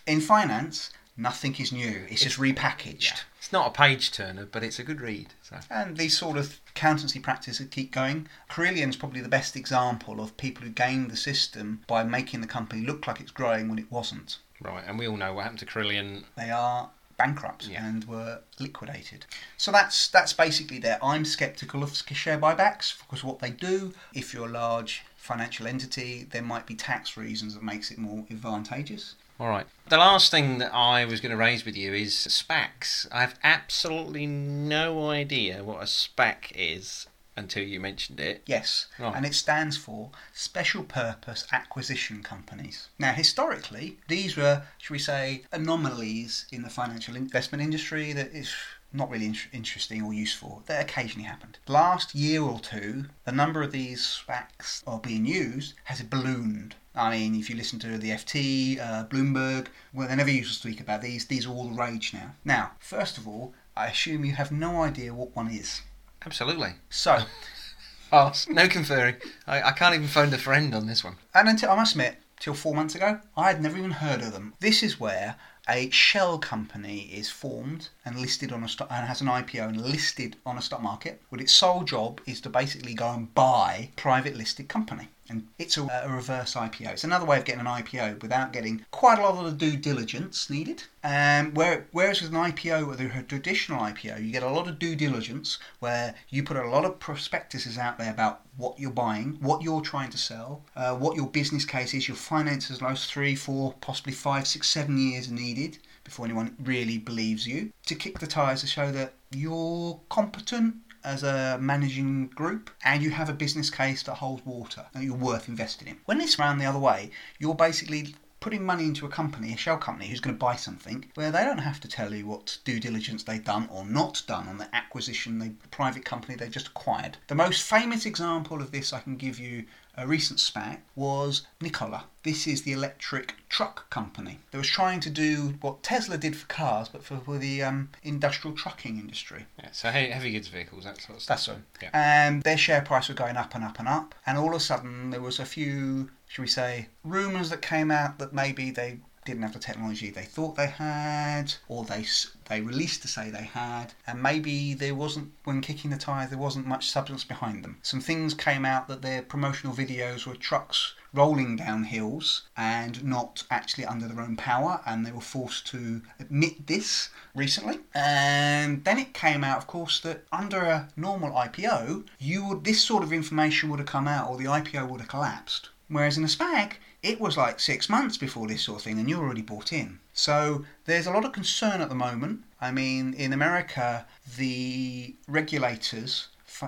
in 0.07 0.19
finance. 0.19 0.91
Nothing 1.17 1.55
is 1.59 1.71
new. 1.71 2.05
It's, 2.09 2.23
just 2.23 2.39
repackaged. 2.39 3.23
It's 3.37 3.51
not 3.51 3.67
a 3.67 3.71
page 3.71 4.11
turner, 4.11 4.45
but 4.45 4.63
it's 4.63 4.79
a 4.79 4.83
good 4.83 5.01
read. 5.01 5.33
So. 5.43 5.57
And 5.69 5.97
these 5.97 6.17
sort 6.17 6.37
of 6.37 6.59
accountancy 6.69 7.19
practices 7.19 7.67
keep 7.69 7.91
going. 7.91 8.27
Carillion's 8.49 8.95
probably 8.95 9.21
the 9.21 9.29
best 9.29 9.55
example 9.55 10.21
of 10.21 10.37
people 10.37 10.63
who 10.63 10.69
gained 10.69 11.11
the 11.11 11.17
system 11.17 11.81
by 11.85 12.03
making 12.03 12.41
the 12.41 12.47
company 12.47 12.85
look 12.85 13.07
like 13.07 13.19
it's 13.19 13.31
growing 13.31 13.69
when 13.69 13.77
it 13.77 13.91
wasn't. 13.91 14.37
Right, 14.61 14.83
and 14.87 14.97
we 14.97 15.07
all 15.07 15.17
know 15.17 15.33
what 15.33 15.43
happened 15.43 15.59
to 15.59 15.65
Carillion. 15.65 16.25
They 16.37 16.49
are 16.49 16.89
bankrupt 17.17 17.67
yeah. 17.67 17.85
and 17.85 18.05
were 18.05 18.39
liquidated. 18.59 19.25
So 19.57 19.71
that's 19.71 20.07
that's 20.07 20.33
basically 20.33 20.79
there. 20.79 20.97
I'm 21.03 21.25
sceptical 21.25 21.83
of 21.83 21.95
share 21.95 22.39
buybacks 22.39 22.97
because 22.99 23.23
what 23.23 23.39
they 23.39 23.51
do, 23.51 23.93
if 24.13 24.33
you're 24.33 24.47
a 24.47 24.51
large 24.51 25.03
financial 25.17 25.67
entity, 25.67 26.27
there 26.31 26.41
might 26.41 26.65
be 26.65 26.73
tax 26.73 27.15
reasons 27.17 27.53
that 27.53 27.63
makes 27.63 27.91
it 27.91 27.97
more 27.97 28.25
advantageous. 28.31 29.15
All 29.41 29.49
right. 29.49 29.65
The 29.89 29.97
last 29.97 30.29
thing 30.29 30.59
that 30.59 30.71
I 30.71 31.03
was 31.03 31.19
going 31.19 31.31
to 31.31 31.35
raise 31.35 31.65
with 31.65 31.75
you 31.75 31.95
is 31.95 32.13
SPACs. 32.13 33.07
I 33.11 33.21
have 33.21 33.39
absolutely 33.43 34.27
no 34.27 35.09
idea 35.09 35.63
what 35.63 35.81
a 35.81 35.85
SPAC 35.85 36.51
is 36.53 37.07
until 37.35 37.63
you 37.63 37.79
mentioned 37.79 38.19
it. 38.19 38.43
Yes, 38.45 38.87
oh. 38.99 39.13
and 39.15 39.25
it 39.25 39.33
stands 39.33 39.77
for 39.77 40.11
Special 40.33 40.83
Purpose 40.83 41.47
Acquisition 41.51 42.23
Companies. 42.23 42.89
Now, 42.99 43.13
historically, 43.13 43.97
these 44.07 44.35
were, 44.35 44.63
should 44.77 44.93
we 44.93 44.99
say, 44.99 45.43
anomalies 45.51 46.45
in 46.51 46.63
the 46.63 46.69
financial 46.69 47.15
investment 47.15 47.63
industry 47.63 48.13
that 48.13 48.33
is 48.33 48.53
not 48.93 49.09
really 49.09 49.25
in- 49.27 49.37
interesting 49.53 50.01
or 50.01 50.13
useful. 50.13 50.63
That 50.65 50.81
occasionally 50.81 51.27
happened. 51.27 51.57
Last 51.67 52.13
year 52.13 52.41
or 52.41 52.59
two, 52.59 53.05
the 53.25 53.31
number 53.31 53.63
of 53.63 53.71
these 53.71 54.01
SPACs 54.01 54.83
are 54.85 54.99
being 54.99 55.25
used 55.25 55.75
has 55.85 56.01
ballooned. 56.01 56.75
I 56.93 57.11
mean, 57.11 57.35
if 57.35 57.49
you 57.49 57.55
listen 57.55 57.79
to 57.79 57.97
the 57.97 58.09
FT, 58.09 58.79
uh, 58.79 59.05
Bloomberg, 59.05 59.67
well, 59.93 60.09
they 60.09 60.15
never 60.15 60.29
used 60.29 60.53
to 60.53 60.59
speak 60.59 60.81
about 60.81 61.01
these. 61.01 61.25
These 61.25 61.45
are 61.45 61.51
all 61.51 61.69
the 61.69 61.81
rage 61.81 62.13
now. 62.13 62.35
Now, 62.43 62.71
first 62.79 63.17
of 63.17 63.27
all, 63.27 63.53
I 63.77 63.87
assume 63.87 64.25
you 64.25 64.33
have 64.33 64.51
no 64.51 64.81
idea 64.83 65.13
what 65.13 65.35
one 65.35 65.49
is. 65.49 65.81
Absolutely. 66.25 66.73
So, 66.89 67.23
pass. 68.11 68.47
No 68.47 68.67
conferring. 68.67 69.15
I, 69.47 69.61
I 69.61 69.71
can't 69.71 69.95
even 69.95 70.07
phone 70.07 70.33
a 70.33 70.37
friend 70.37 70.75
on 70.75 70.87
this 70.87 71.03
one. 71.03 71.15
And 71.33 71.49
until 71.49 71.71
I 71.71 71.75
must 71.75 71.93
admit, 71.93 72.17
till 72.39 72.53
four 72.53 72.75
months 72.75 72.95
ago, 72.95 73.19
I 73.37 73.47
had 73.47 73.61
never 73.61 73.77
even 73.77 73.91
heard 73.91 74.21
of 74.21 74.33
them. 74.33 74.53
This 74.59 74.83
is 74.83 74.99
where 74.99 75.35
a 75.69 75.89
shell 75.91 76.39
company 76.39 77.09
is 77.13 77.29
formed 77.29 77.89
and 78.03 78.19
listed 78.19 78.51
on 78.51 78.63
a 78.63 78.67
stock 78.67 78.87
and 78.91 79.07
has 79.07 79.21
an 79.21 79.27
IPO 79.27 79.69
and 79.69 79.81
listed 79.81 80.35
on 80.45 80.57
a 80.57 80.61
stock 80.61 80.81
market. 80.81 81.21
But 81.29 81.39
its 81.39 81.53
sole 81.53 81.83
job 81.83 82.19
is 82.25 82.41
to 82.41 82.49
basically 82.49 82.93
go 82.93 83.09
and 83.09 83.33
buy 83.33 83.89
private 83.95 84.35
listed 84.35 84.67
company 84.67 85.09
and 85.31 85.47
it's 85.57 85.77
a, 85.77 85.83
a, 86.03 86.09
reverse 86.09 86.55
IPO. 86.55 86.91
It's 86.91 87.05
another 87.05 87.25
way 87.25 87.37
of 87.37 87.45
getting 87.45 87.61
an 87.61 87.65
IPO 87.65 88.21
without 88.21 88.51
getting 88.51 88.85
quite 88.91 89.17
a 89.17 89.21
lot 89.21 89.37
of 89.37 89.45
the 89.45 89.57
due 89.57 89.77
diligence 89.77 90.49
needed. 90.49 90.83
Um, 91.05 91.53
where, 91.53 91.87
whereas 91.93 92.21
with 92.21 92.33
an 92.33 92.51
IPO, 92.51 92.85
with 92.85 92.99
a 92.99 93.23
traditional 93.23 93.81
IPO, 93.81 94.23
you 94.23 94.31
get 94.31 94.43
a 94.43 94.49
lot 94.49 94.67
of 94.67 94.77
due 94.77 94.95
diligence 94.95 95.57
where 95.79 96.15
you 96.29 96.43
put 96.43 96.57
a 96.57 96.67
lot 96.67 96.83
of 96.83 96.99
prospectuses 96.99 97.77
out 97.77 97.97
there 97.97 98.11
about 98.11 98.41
what 98.57 98.77
you're 98.77 98.91
buying, 98.91 99.37
what 99.39 99.61
you're 99.61 99.81
trying 99.81 100.09
to 100.09 100.17
sell, 100.17 100.63
uh, 100.75 100.93
what 100.93 101.15
your 101.15 101.27
business 101.27 101.63
case 101.63 101.93
is, 101.93 102.09
your 102.09 102.17
finances, 102.17 102.79
those 102.79 103.05
three, 103.05 103.33
four, 103.33 103.73
possibly 103.79 104.13
five, 104.13 104.45
six, 104.45 104.67
seven 104.67 104.97
years 104.97 105.31
needed 105.31 105.77
before 106.03 106.25
anyone 106.25 106.55
really 106.61 106.97
believes 106.97 107.47
you 107.47 107.71
to 107.85 107.95
kick 107.95 108.19
the 108.19 108.27
tires 108.27 108.59
to 108.61 108.67
show 108.67 108.91
that 108.91 109.13
you're 109.31 109.97
competent 110.09 110.75
as 111.03 111.23
a 111.23 111.57
managing 111.59 112.27
group 112.27 112.69
and 112.83 113.01
you 113.03 113.09
have 113.11 113.29
a 113.29 113.33
business 113.33 113.69
case 113.69 114.03
that 114.03 114.15
holds 114.15 114.45
water 114.45 114.85
that 114.93 115.03
you're 115.03 115.15
worth 115.15 115.47
investing 115.47 115.87
in. 115.87 115.97
When 116.05 116.21
it's 116.21 116.39
round 116.39 116.59
the 116.59 116.65
other 116.65 116.79
way, 116.79 117.11
you're 117.39 117.55
basically 117.55 118.15
putting 118.41 118.65
money 118.65 118.85
into 118.85 119.05
a 119.05 119.09
company, 119.09 119.53
a 119.53 119.57
shell 119.57 119.77
company, 119.77 120.07
who's 120.07 120.19
going 120.19 120.35
to 120.35 120.39
buy 120.39 120.55
something 120.55 121.05
where 121.13 121.31
they 121.31 121.43
don't 121.43 121.59
have 121.59 121.79
to 121.79 121.87
tell 121.87 122.11
you 122.11 122.25
what 122.25 122.57
due 122.65 122.79
diligence 122.79 123.23
they've 123.23 123.45
done 123.45 123.69
or 123.71 123.85
not 123.85 124.23
done 124.25 124.47
on 124.47 124.57
the 124.57 124.75
acquisition, 124.75 125.37
the 125.37 125.53
private 125.69 126.03
company 126.03 126.35
they 126.35 126.49
just 126.49 126.67
acquired. 126.67 127.17
The 127.27 127.35
most 127.35 127.61
famous 127.61 128.05
example 128.05 128.59
of 128.59 128.71
this 128.71 128.93
I 128.93 128.99
can 128.99 129.15
give 129.15 129.39
you 129.39 129.65
a 129.95 130.07
recent 130.07 130.39
SPAC 130.39 130.79
was 130.95 131.45
Nikola. 131.59 132.05
This 132.23 132.47
is 132.47 132.61
the 132.61 132.71
electric 132.71 133.35
truck 133.49 133.89
company 133.89 134.39
that 134.51 134.57
was 134.57 134.67
trying 134.67 134.99
to 135.01 135.09
do 135.09 135.55
what 135.61 135.83
Tesla 135.83 136.17
did 136.17 136.35
for 136.35 136.47
cars, 136.47 136.87
but 136.87 137.03
for, 137.03 137.17
for 137.17 137.37
the 137.37 137.63
um, 137.63 137.89
industrial 138.03 138.55
trucking 138.55 138.97
industry. 138.97 139.45
Yeah, 139.59 139.69
so 139.71 139.89
heavy 139.89 140.31
goods 140.31 140.47
vehicles, 140.47 140.83
that 140.83 141.01
sort 141.01 141.17
of 141.17 141.23
stuff. 141.23 141.37
That's 141.37 141.49
right. 141.49 141.57
Yeah. 141.81 141.89
And 141.93 142.43
their 142.43 142.57
share 142.57 142.81
price 142.81 143.07
was 143.07 143.17
going 143.17 143.37
up 143.37 143.55
and 143.55 143.63
up 143.63 143.79
and 143.79 143.87
up, 143.87 144.15
and 144.25 144.37
all 144.37 144.49
of 144.49 144.55
a 144.55 144.59
sudden 144.59 145.09
there 145.09 145.21
was 145.21 145.39
a 145.39 145.45
few, 145.45 146.09
should 146.27 146.41
we 146.41 146.47
say, 146.47 146.87
rumours 147.03 147.49
that 147.49 147.61
came 147.61 147.91
out 147.91 148.19
that 148.19 148.33
maybe 148.33 148.71
they 148.71 148.99
didn't 149.25 149.43
have 149.43 149.53
the 149.53 149.59
technology 149.59 150.09
they 150.09 150.23
thought 150.23 150.55
they 150.55 150.67
had, 150.67 151.53
or 151.67 151.83
they 151.83 152.05
they 152.47 152.61
released 152.61 153.01
to 153.03 153.07
say 153.07 153.29
they 153.29 153.43
had, 153.43 153.93
and 154.07 154.21
maybe 154.21 154.73
there 154.73 154.95
wasn't 154.95 155.31
when 155.43 155.61
kicking 155.61 155.91
the 155.91 155.97
tires 155.97 156.29
there 156.29 156.39
wasn't 156.39 156.65
much 156.65 156.89
substance 156.89 157.23
behind 157.23 157.63
them. 157.63 157.77
Some 157.83 158.01
things 158.01 158.33
came 158.33 158.65
out 158.65 158.87
that 158.87 159.01
their 159.01 159.21
promotional 159.21 159.75
videos 159.75 160.25
were 160.25 160.35
trucks 160.35 160.95
rolling 161.13 161.57
down 161.57 161.83
hills 161.83 162.43
and 162.55 163.03
not 163.03 163.43
actually 163.51 163.85
under 163.85 164.07
their 164.07 164.23
own 164.23 164.35
power, 164.35 164.81
and 164.85 165.05
they 165.05 165.11
were 165.11 165.21
forced 165.21 165.67
to 165.67 166.01
admit 166.19 166.67
this 166.67 167.09
recently. 167.35 167.79
And 167.93 168.83
then 168.85 168.97
it 168.97 169.13
came 169.13 169.43
out, 169.43 169.57
of 169.57 169.67
course, 169.67 169.99
that 170.01 170.25
under 170.31 170.59
a 170.59 170.89
normal 170.95 171.31
IPO, 171.31 172.05
you 172.17 172.47
would 172.47 172.63
this 172.63 172.81
sort 172.81 173.03
of 173.03 173.13
information 173.13 173.69
would 173.69 173.79
have 173.79 173.87
come 173.87 174.07
out, 174.07 174.29
or 174.29 174.37
the 174.37 174.45
IPO 174.45 174.89
would 174.89 175.01
have 175.01 175.09
collapsed. 175.09 175.69
Whereas 175.89 176.17
in 176.17 176.23
a 176.23 176.27
SPAC, 176.27 176.75
it 177.03 177.19
was 177.19 177.37
like 177.37 177.59
six 177.59 177.89
months 177.89 178.17
before 178.17 178.47
this 178.47 178.61
sort 178.63 178.79
of 178.79 178.83
thing, 178.83 178.99
and 178.99 179.09
you're 179.09 179.23
already 179.23 179.41
bought 179.41 179.73
in. 179.73 179.99
So 180.13 180.65
there's 180.85 181.07
a 181.07 181.11
lot 181.11 181.25
of 181.25 181.31
concern 181.31 181.81
at 181.81 181.89
the 181.89 181.95
moment. 181.95 182.43
I 182.59 182.71
mean, 182.71 183.13
in 183.15 183.33
America, 183.33 184.05
the 184.37 185.15
regulators, 185.27 186.27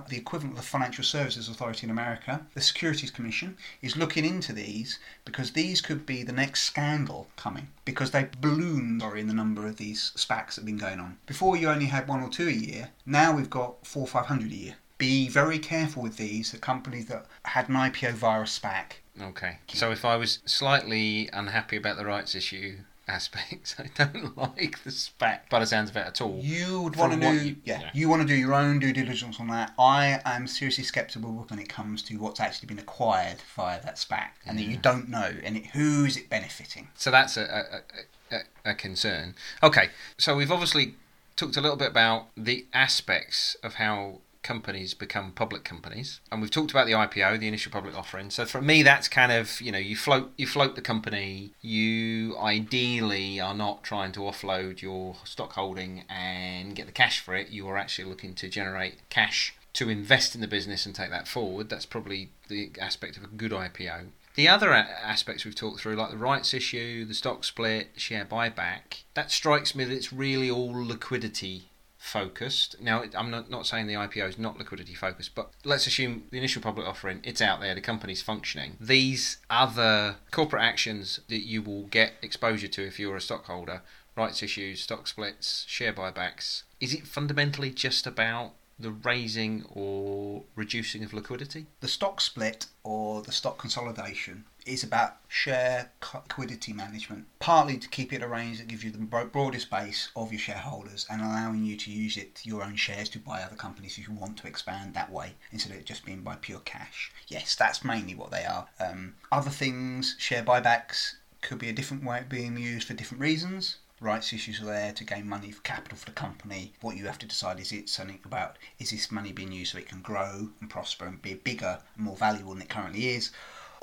the 0.09 0.17
equivalent 0.17 0.53
of 0.53 0.63
the 0.63 0.67
Financial 0.67 1.03
Services 1.03 1.47
Authority 1.47 1.85
in 1.85 1.91
America, 1.91 2.47
the 2.55 2.61
Securities 2.61 3.11
Commission, 3.11 3.57
is 3.81 3.95
looking 3.95 4.25
into 4.25 4.53
these 4.53 4.97
because 5.23 5.51
these 5.51 5.81
could 5.81 6.05
be 6.05 6.23
the 6.23 6.31
next 6.31 6.63
scandal 6.63 7.27
coming 7.35 7.67
because 7.85 8.09
they 8.09 8.27
ballooned 8.41 9.01
sorry, 9.01 9.21
in 9.21 9.27
the 9.27 9.33
number 9.35 9.67
of 9.67 9.77
these 9.77 10.11
SPACs 10.15 10.55
that 10.55 10.61
have 10.61 10.65
been 10.65 10.77
going 10.77 10.99
on. 10.99 11.17
Before 11.27 11.55
you 11.55 11.69
only 11.69 11.85
had 11.85 12.07
one 12.07 12.23
or 12.23 12.29
two 12.29 12.47
a 12.47 12.51
year, 12.51 12.89
now 13.05 13.35
we've 13.35 13.49
got 13.51 13.85
four 13.85 14.03
or 14.03 14.07
five 14.07 14.25
hundred 14.25 14.51
a 14.51 14.55
year. 14.55 14.75
Be 15.03 15.29
very 15.29 15.59
careful 15.59 16.03
with 16.03 16.17
these, 16.17 16.51
the 16.51 16.57
companies 16.57 17.07
that 17.07 17.25
had 17.45 17.69
an 17.69 17.75
IPO 17.75 18.13
via 18.13 18.41
a 18.41 18.45
SPAC 18.45 18.93
Okay. 19.21 19.57
So 19.67 19.91
if 19.91 20.05
I 20.05 20.15
was 20.15 20.39
slightly 20.45 21.29
unhappy 21.31 21.77
about 21.77 21.97
the 21.97 22.05
rights 22.05 22.33
issue 22.33 22.77
aspects, 23.07 23.75
I 23.79 23.89
don't 23.95 24.35
like 24.37 24.83
the 24.83 24.89
SPAC 24.89 25.49
by 25.49 25.59
the 25.59 25.65
sounds 25.65 25.89
of 25.89 25.97
it 25.97 26.07
at 26.07 26.21
all. 26.21 26.39
You 26.41 26.81
would 26.81 26.95
want 26.95 27.13
to 27.13 27.19
do, 27.19 27.45
you, 27.45 27.55
yeah, 27.63 27.81
yeah, 27.81 27.89
you 27.93 28.09
want 28.09 28.21
to 28.21 28.27
do 28.27 28.35
your 28.35 28.53
own 28.53 28.79
due 28.79 28.93
diligence 28.93 29.39
on 29.39 29.47
that. 29.49 29.73
I 29.77 30.19
am 30.25 30.47
seriously 30.47 30.83
sceptical 30.83 31.45
when 31.47 31.59
it 31.59 31.69
comes 31.69 32.01
to 32.03 32.15
what's 32.15 32.39
actually 32.39 32.67
been 32.67 32.79
acquired 32.79 33.37
via 33.55 33.81
that 33.83 33.95
SPAC, 33.97 34.29
and 34.45 34.59
yeah. 34.59 34.65
that 34.65 34.71
you 34.71 34.77
don't 34.77 35.09
know, 35.09 35.31
and 35.43 35.57
it, 35.57 35.67
who 35.67 36.05
is 36.05 36.17
it 36.17 36.29
benefiting. 36.29 36.87
So 36.95 37.11
that's 37.11 37.37
a, 37.37 37.83
a, 38.31 38.35
a, 38.35 38.71
a 38.71 38.73
concern. 38.73 39.35
Okay, 39.61 39.89
so 40.17 40.35
we've 40.35 40.51
obviously 40.51 40.95
talked 41.35 41.57
a 41.57 41.61
little 41.61 41.77
bit 41.77 41.89
about 41.89 42.27
the 42.35 42.65
aspects 42.73 43.55
of 43.63 43.75
how 43.75 44.21
companies 44.43 44.93
become 44.93 45.31
public 45.31 45.63
companies. 45.63 46.19
And 46.31 46.41
we've 46.41 46.51
talked 46.51 46.71
about 46.71 46.85
the 46.85 46.93
IPO, 46.93 47.39
the 47.39 47.47
initial 47.47 47.71
public 47.71 47.97
offering. 47.97 48.29
So 48.29 48.45
for 48.45 48.61
me, 48.61 48.83
that's 48.83 49.07
kind 49.07 49.31
of 49.31 49.59
you 49.61 49.71
know 49.71 49.77
you 49.77 49.95
float 49.95 50.31
you 50.37 50.45
float 50.45 50.75
the 50.75 50.81
company. 50.81 51.51
You 51.61 52.37
ideally 52.37 53.39
are 53.39 53.55
not 53.55 53.83
trying 53.83 54.11
to 54.13 54.21
offload 54.21 54.81
your 54.81 55.15
stock 55.23 55.53
holding 55.53 56.03
and 56.09 56.75
get 56.75 56.85
the 56.85 56.91
cash 56.91 57.19
for 57.19 57.35
it. 57.35 57.49
You 57.49 57.67
are 57.69 57.77
actually 57.77 58.09
looking 58.09 58.33
to 58.35 58.49
generate 58.49 59.09
cash 59.09 59.55
to 59.73 59.89
invest 59.89 60.35
in 60.35 60.41
the 60.41 60.47
business 60.47 60.85
and 60.85 60.93
take 60.93 61.09
that 61.09 61.27
forward. 61.27 61.69
That's 61.69 61.85
probably 61.85 62.29
the 62.47 62.71
aspect 62.79 63.17
of 63.17 63.23
a 63.23 63.27
good 63.27 63.51
IPO. 63.51 64.07
The 64.35 64.47
other 64.47 64.73
aspects 64.73 65.45
we've 65.45 65.55
talked 65.55 65.79
through, 65.79 65.95
like 65.95 66.09
the 66.09 66.17
rights 66.17 66.53
issue, 66.55 67.05
the 67.05 67.13
stock 67.13 67.43
split, 67.43 67.89
share 67.95 68.25
buyback, 68.25 69.03
that 69.13 69.29
strikes 69.29 69.75
me 69.75 69.83
that 69.83 69.93
it's 69.93 70.11
really 70.11 70.49
all 70.49 70.71
liquidity 70.73 71.69
focused. 72.03 72.75
Now, 72.81 73.05
I'm 73.17 73.31
not, 73.31 73.49
not 73.49 73.65
saying 73.65 73.87
the 73.87 73.93
IPO 73.93 74.27
is 74.27 74.37
not 74.37 74.57
liquidity 74.57 74.93
focused, 74.93 75.33
but 75.35 75.51
let's 75.63 75.87
assume 75.87 76.23
the 76.31 76.37
initial 76.37 76.61
public 76.61 76.85
offering, 76.85 77.21
it's 77.23 77.41
out 77.41 77.61
there, 77.61 77.73
the 77.73 77.81
company's 77.81 78.21
functioning. 78.21 78.75
These 78.79 79.37
other 79.49 80.17
corporate 80.29 80.63
actions 80.63 81.21
that 81.29 81.47
you 81.47 81.61
will 81.61 81.83
get 81.83 82.15
exposure 82.21 82.67
to 82.67 82.85
if 82.85 82.99
you're 82.99 83.15
a 83.15 83.21
stockholder, 83.21 83.83
rights 84.17 84.43
issues, 84.43 84.81
stock 84.81 85.07
splits, 85.07 85.63
share 85.69 85.93
buybacks, 85.93 86.63
is 86.81 86.93
it 86.93 87.07
fundamentally 87.07 87.71
just 87.71 88.05
about 88.05 88.51
the 88.77 88.91
raising 88.91 89.63
or 89.69 90.43
reducing 90.55 91.05
of 91.05 91.13
liquidity? 91.13 91.67
The 91.79 91.87
stock 91.87 92.19
split 92.19 92.65
or 92.83 93.21
the 93.21 93.31
stock 93.31 93.57
consolidation 93.57 94.43
is 94.65 94.83
about 94.83 95.17
share 95.27 95.91
liquidity 96.13 96.73
management, 96.73 97.25
partly 97.39 97.77
to 97.77 97.87
keep 97.89 98.13
it 98.13 98.23
arranged 98.23 98.59
that 98.59 98.67
gives 98.67 98.83
you 98.83 98.91
the 98.91 98.97
broadest 98.97 99.69
base 99.69 100.09
of 100.15 100.31
your 100.31 100.39
shareholders 100.39 101.05
and 101.09 101.21
allowing 101.21 101.63
you 101.63 101.75
to 101.77 101.91
use 101.91 102.17
it 102.17 102.41
your 102.43 102.63
own 102.63 102.75
shares 102.75 103.09
to 103.09 103.19
buy 103.19 103.41
other 103.41 103.55
companies 103.55 103.97
if 103.97 104.07
you 104.07 104.13
want 104.13 104.37
to 104.37 104.47
expand 104.47 104.93
that 104.93 105.11
way 105.11 105.33
instead 105.51 105.71
of 105.71 105.79
it 105.79 105.85
just 105.85 106.05
being 106.05 106.21
by 106.21 106.35
pure 106.35 106.59
cash. 106.59 107.11
Yes, 107.27 107.55
that's 107.55 107.83
mainly 107.83 108.15
what 108.15 108.31
they 108.31 108.45
are. 108.45 108.67
Um, 108.79 109.15
other 109.31 109.49
things, 109.49 110.15
share 110.17 110.43
buybacks 110.43 111.15
could 111.41 111.59
be 111.59 111.69
a 111.69 111.73
different 111.73 112.03
way 112.03 112.19
of 112.19 112.29
being 112.29 112.57
used 112.57 112.87
for 112.87 112.93
different 112.93 113.21
reasons 113.21 113.77
rights 114.03 114.33
issues 114.33 114.61
are 114.61 114.65
there 114.65 114.91
to 114.91 115.03
gain 115.05 115.27
money 115.27 115.49
for 115.49 115.61
capital 115.61 115.97
for 115.97 116.05
the 116.05 116.11
company. 116.11 116.73
What 116.81 116.97
you 116.97 117.05
have 117.05 117.17
to 117.19 117.25
decide 117.25 117.59
is 117.59 117.71
it 117.71 117.87
something 117.87 118.19
about 118.25 118.57
is 118.77 118.91
this 118.91 119.11
money 119.11 119.31
being 119.31 119.51
used 119.51 119.71
so 119.71 119.77
it 119.77 119.87
can 119.87 120.01
grow 120.01 120.49
and 120.59 120.69
prosper 120.69 121.05
and 121.05 121.21
be 121.21 121.35
bigger 121.35 121.79
and 121.95 122.05
more 122.05 122.17
valuable 122.17 122.53
than 122.53 122.63
it 122.63 122.69
currently 122.69 123.09
is, 123.09 123.31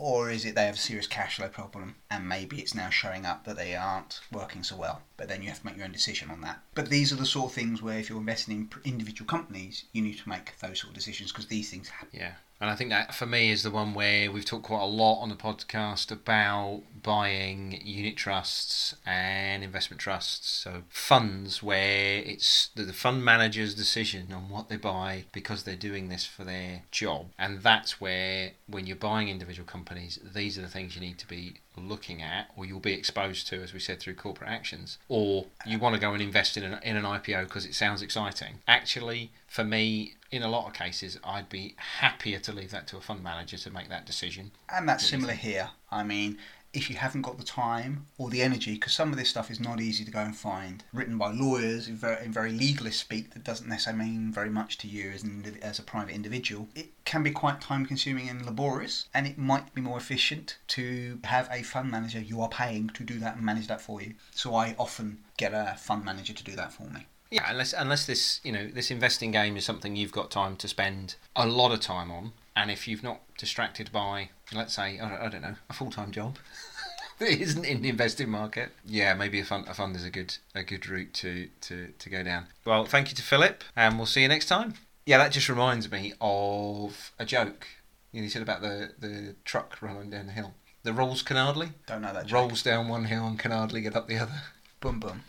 or 0.00 0.30
is 0.30 0.44
it 0.44 0.54
they 0.54 0.64
have 0.64 0.76
a 0.76 0.78
serious 0.78 1.06
cash 1.06 1.36
flow 1.36 1.48
problem 1.48 1.96
and 2.10 2.28
maybe 2.28 2.58
it's 2.58 2.74
now 2.74 2.88
showing 2.88 3.26
up 3.26 3.44
that 3.44 3.56
they 3.56 3.76
aren't 3.76 4.20
working 4.32 4.62
so 4.62 4.76
well? 4.76 5.02
But 5.16 5.28
then 5.28 5.42
you 5.42 5.48
have 5.48 5.60
to 5.60 5.66
make 5.66 5.76
your 5.76 5.84
own 5.84 5.92
decision 5.92 6.30
on 6.30 6.40
that. 6.40 6.60
But 6.74 6.88
these 6.88 7.12
are 7.12 7.16
the 7.16 7.26
sort 7.26 7.50
of 7.50 7.54
things 7.54 7.82
where 7.82 7.98
if 7.98 8.08
you're 8.08 8.18
investing 8.18 8.70
in 8.84 8.92
individual 8.92 9.28
companies, 9.28 9.84
you 9.92 10.02
need 10.02 10.18
to 10.18 10.28
make 10.28 10.58
those 10.58 10.80
sort 10.80 10.90
of 10.90 10.94
decisions 10.94 11.32
because 11.32 11.46
these 11.46 11.70
things 11.70 11.88
happen. 11.88 12.18
Yeah. 12.18 12.32
And 12.60 12.68
I 12.68 12.76
think 12.76 12.90
that 12.90 13.14
for 13.14 13.24
me 13.24 13.50
is 13.50 13.62
the 13.62 13.70
one 13.70 13.94
where 13.94 14.30
we've 14.30 14.44
talked 14.44 14.64
quite 14.64 14.82
a 14.82 14.84
lot 14.84 15.22
on 15.22 15.30
the 15.30 15.34
podcast 15.34 16.10
about 16.12 16.82
buying 17.02 17.80
unit 17.82 18.18
trusts 18.18 18.94
and 19.06 19.64
investment 19.64 20.00
trusts. 20.00 20.50
So 20.50 20.82
funds 20.90 21.62
where 21.62 22.18
it's 22.18 22.68
the 22.74 22.92
fund 22.92 23.24
manager's 23.24 23.74
decision 23.74 24.30
on 24.34 24.50
what 24.50 24.68
they 24.68 24.76
buy 24.76 25.24
because 25.32 25.62
they're 25.62 25.74
doing 25.74 26.10
this 26.10 26.26
for 26.26 26.44
their 26.44 26.82
job. 26.90 27.28
And 27.38 27.62
that's 27.62 27.98
where, 27.98 28.52
when 28.66 28.86
you're 28.86 28.96
buying 28.96 29.28
individual 29.28 29.66
companies, 29.66 30.18
these 30.34 30.58
are 30.58 30.62
the 30.62 30.68
things 30.68 30.94
you 30.94 31.00
need 31.00 31.18
to 31.18 31.28
be 31.28 31.54
looking 31.80 32.22
at 32.22 32.50
or 32.56 32.64
you'll 32.64 32.80
be 32.80 32.92
exposed 32.92 33.46
to, 33.48 33.62
as 33.62 33.72
we 33.72 33.80
said, 33.80 34.00
through 34.00 34.14
corporate 34.14 34.50
actions. 34.50 34.98
Or 35.08 35.46
you 35.66 35.78
want 35.78 35.94
to 35.94 36.00
go 36.00 36.12
and 36.12 36.22
invest 36.22 36.56
in 36.56 36.64
an, 36.64 36.78
in 36.82 36.96
an 36.96 37.04
IPO 37.04 37.44
because 37.44 37.64
it 37.64 37.74
sounds 37.74 38.02
exciting. 38.02 38.60
Actually, 38.68 39.30
for 39.46 39.64
me, 39.64 40.14
in 40.30 40.42
a 40.42 40.48
lot 40.48 40.66
of 40.66 40.72
cases, 40.72 41.18
I'd 41.24 41.48
be 41.48 41.74
happier 41.76 42.38
to 42.40 42.52
leave 42.52 42.70
that 42.70 42.86
to 42.88 42.96
a 42.96 43.00
fund 43.00 43.22
manager 43.22 43.56
to 43.58 43.70
make 43.70 43.88
that 43.88 44.06
decision. 44.06 44.52
And 44.68 44.88
that's 44.88 45.06
similar 45.06 45.34
here. 45.34 45.70
I 45.90 46.04
mean, 46.04 46.38
if 46.72 46.88
you 46.88 46.96
haven't 46.96 47.22
got 47.22 47.38
the 47.38 47.44
time 47.44 48.06
or 48.16 48.30
the 48.30 48.42
energy, 48.42 48.74
because 48.74 48.92
some 48.92 49.10
of 49.10 49.18
this 49.18 49.28
stuff 49.28 49.50
is 49.50 49.60
not 49.60 49.80
easy 49.80 50.04
to 50.04 50.10
go 50.10 50.20
and 50.20 50.36
find, 50.36 50.84
written 50.92 51.18
by 51.18 51.30
lawyers 51.32 51.88
in 51.88 51.96
very, 51.96 52.24
in 52.24 52.32
very 52.32 52.52
legalist 52.52 53.00
speak 53.00 53.30
that 53.30 53.44
doesn't 53.44 53.68
necessarily 53.68 54.04
mean 54.04 54.32
very 54.32 54.50
much 54.50 54.78
to 54.78 54.88
you 54.88 55.10
as, 55.10 55.22
an, 55.22 55.58
as 55.62 55.78
a 55.78 55.82
private 55.82 56.14
individual, 56.14 56.68
it 56.74 56.90
can 57.04 57.22
be 57.22 57.30
quite 57.30 57.60
time 57.60 57.84
consuming 57.84 58.28
and 58.28 58.46
laborious, 58.46 59.06
and 59.12 59.26
it 59.26 59.36
might 59.36 59.74
be 59.74 59.80
more 59.80 59.98
efficient 59.98 60.58
to 60.68 61.18
have 61.24 61.48
a 61.50 61.62
fund 61.62 61.90
manager 61.90 62.20
you 62.20 62.40
are 62.40 62.48
paying 62.48 62.88
to 62.90 63.02
do 63.02 63.18
that 63.18 63.36
and 63.36 63.44
manage 63.44 63.66
that 63.66 63.80
for 63.80 64.00
you. 64.00 64.14
So 64.30 64.54
I 64.54 64.74
often 64.78 65.18
get 65.36 65.52
a 65.52 65.76
fund 65.78 66.04
manager 66.04 66.32
to 66.32 66.44
do 66.44 66.54
that 66.56 66.72
for 66.72 66.84
me. 66.84 67.06
Yeah, 67.30 67.48
unless 67.48 67.72
unless 67.72 68.06
this 68.06 68.40
you 68.42 68.50
know 68.50 68.66
this 68.66 68.90
investing 68.90 69.30
game 69.30 69.56
is 69.56 69.64
something 69.64 69.94
you've 69.94 70.10
got 70.10 70.32
time 70.32 70.56
to 70.56 70.66
spend 70.66 71.14
a 71.36 71.46
lot 71.46 71.70
of 71.70 71.78
time 71.78 72.10
on, 72.10 72.32
and 72.60 72.70
if 72.70 72.86
you've 72.86 73.02
not 73.02 73.20
distracted 73.38 73.90
by 73.90 74.28
let's 74.52 74.74
say 74.74 75.00
I 75.00 75.28
don't 75.28 75.42
know 75.42 75.54
a 75.68 75.72
full 75.72 75.90
time 75.90 76.10
job 76.10 76.36
that 77.18 77.28
isn't 77.28 77.64
in 77.64 77.82
the 77.82 77.88
investing 77.88 78.28
market, 78.28 78.70
yeah, 78.84 79.14
maybe 79.14 79.40
a 79.40 79.44
fund 79.44 79.66
a 79.66 79.74
fund 79.74 79.96
is 79.96 80.04
a 80.04 80.10
good 80.10 80.36
a 80.54 80.62
good 80.62 80.86
route 80.88 81.14
to 81.14 81.48
to 81.62 81.92
to 81.98 82.10
go 82.10 82.22
down. 82.22 82.46
Well, 82.64 82.84
thank 82.84 83.08
you 83.10 83.16
to 83.16 83.22
Philip, 83.22 83.64
and 83.74 83.96
we'll 83.96 84.06
see 84.06 84.22
you 84.22 84.28
next 84.28 84.46
time. 84.46 84.74
Yeah, 85.06 85.18
that 85.18 85.32
just 85.32 85.48
reminds 85.48 85.90
me 85.90 86.12
of 86.20 87.12
a 87.18 87.24
joke. 87.24 87.66
You, 88.12 88.20
know, 88.20 88.24
you 88.24 88.30
said 88.30 88.42
about 88.42 88.60
the 88.60 88.92
the 88.98 89.36
truck 89.44 89.80
rolling 89.80 90.10
down 90.10 90.26
the 90.26 90.32
hill. 90.32 90.54
The 90.82 90.92
rolls 90.92 91.22
can 91.22 91.36
hardly. 91.36 91.70
Don't 91.86 92.02
know 92.02 92.12
that. 92.12 92.26
Joke. 92.26 92.50
Rolls 92.50 92.62
down 92.62 92.88
one 92.88 93.04
hill 93.04 93.26
and 93.26 93.38
can 93.38 93.50
hardly 93.50 93.80
get 93.82 93.96
up 93.96 94.08
the 94.08 94.18
other. 94.18 94.42
Boom 94.80 95.00
boom. 95.00 95.22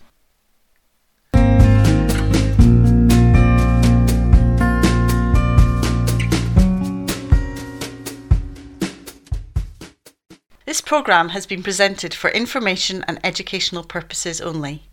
Programme 10.91 11.30
has 11.30 11.45
been 11.45 11.63
presented 11.63 12.13
for 12.13 12.30
information 12.32 13.01
and 13.08 13.17
educational 13.23 13.82
purposes 13.82 14.41
only. 14.41 14.84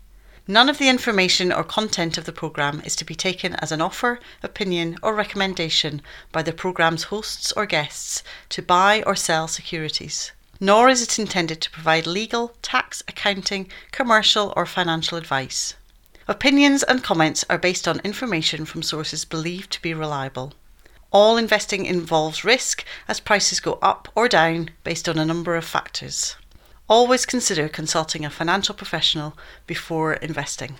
None 0.47 0.69
of 0.69 0.77
the 0.77 0.87
information 0.87 1.51
or 1.51 1.61
content 1.61 2.17
of 2.17 2.23
the 2.23 2.31
programme 2.31 2.81
is 2.85 2.95
to 2.95 3.03
be 3.03 3.15
taken 3.15 3.53
as 3.55 3.73
an 3.73 3.81
offer, 3.81 4.21
opinion, 4.41 4.97
or 5.03 5.13
recommendation 5.13 6.01
by 6.31 6.41
the 6.41 6.53
programme's 6.53 7.03
hosts 7.11 7.51
or 7.51 7.65
guests 7.65 8.23
to 8.47 8.61
buy 8.61 9.03
or 9.05 9.13
sell 9.13 9.49
securities. 9.49 10.31
Nor 10.61 10.87
is 10.87 11.01
it 11.01 11.19
intended 11.19 11.59
to 11.59 11.69
provide 11.69 12.07
legal, 12.07 12.55
tax, 12.61 13.03
accounting, 13.09 13.69
commercial, 13.91 14.53
or 14.55 14.65
financial 14.65 15.17
advice. 15.17 15.73
Opinions 16.29 16.81
and 16.83 17.03
comments 17.03 17.43
are 17.49 17.57
based 17.57 17.89
on 17.89 17.99
information 18.05 18.63
from 18.63 18.83
sources 18.83 19.25
believed 19.25 19.69
to 19.71 19.81
be 19.81 19.93
reliable. 19.93 20.53
All 21.11 21.37
investing 21.37 21.85
involves 21.85 22.43
risk 22.43 22.85
as 23.07 23.19
prices 23.19 23.59
go 23.59 23.79
up 23.81 24.09
or 24.13 24.27
down 24.27 24.69
based 24.83 25.09
on 25.09 25.17
a 25.17 25.25
number 25.25 25.55
of 25.55 25.65
factors. 25.65 26.35
Always 26.87 27.25
consider 27.25 27.67
consulting 27.67 28.25
a 28.25 28.29
financial 28.29 28.75
professional 28.75 29.35
before 29.65 30.13
investing. 30.13 30.75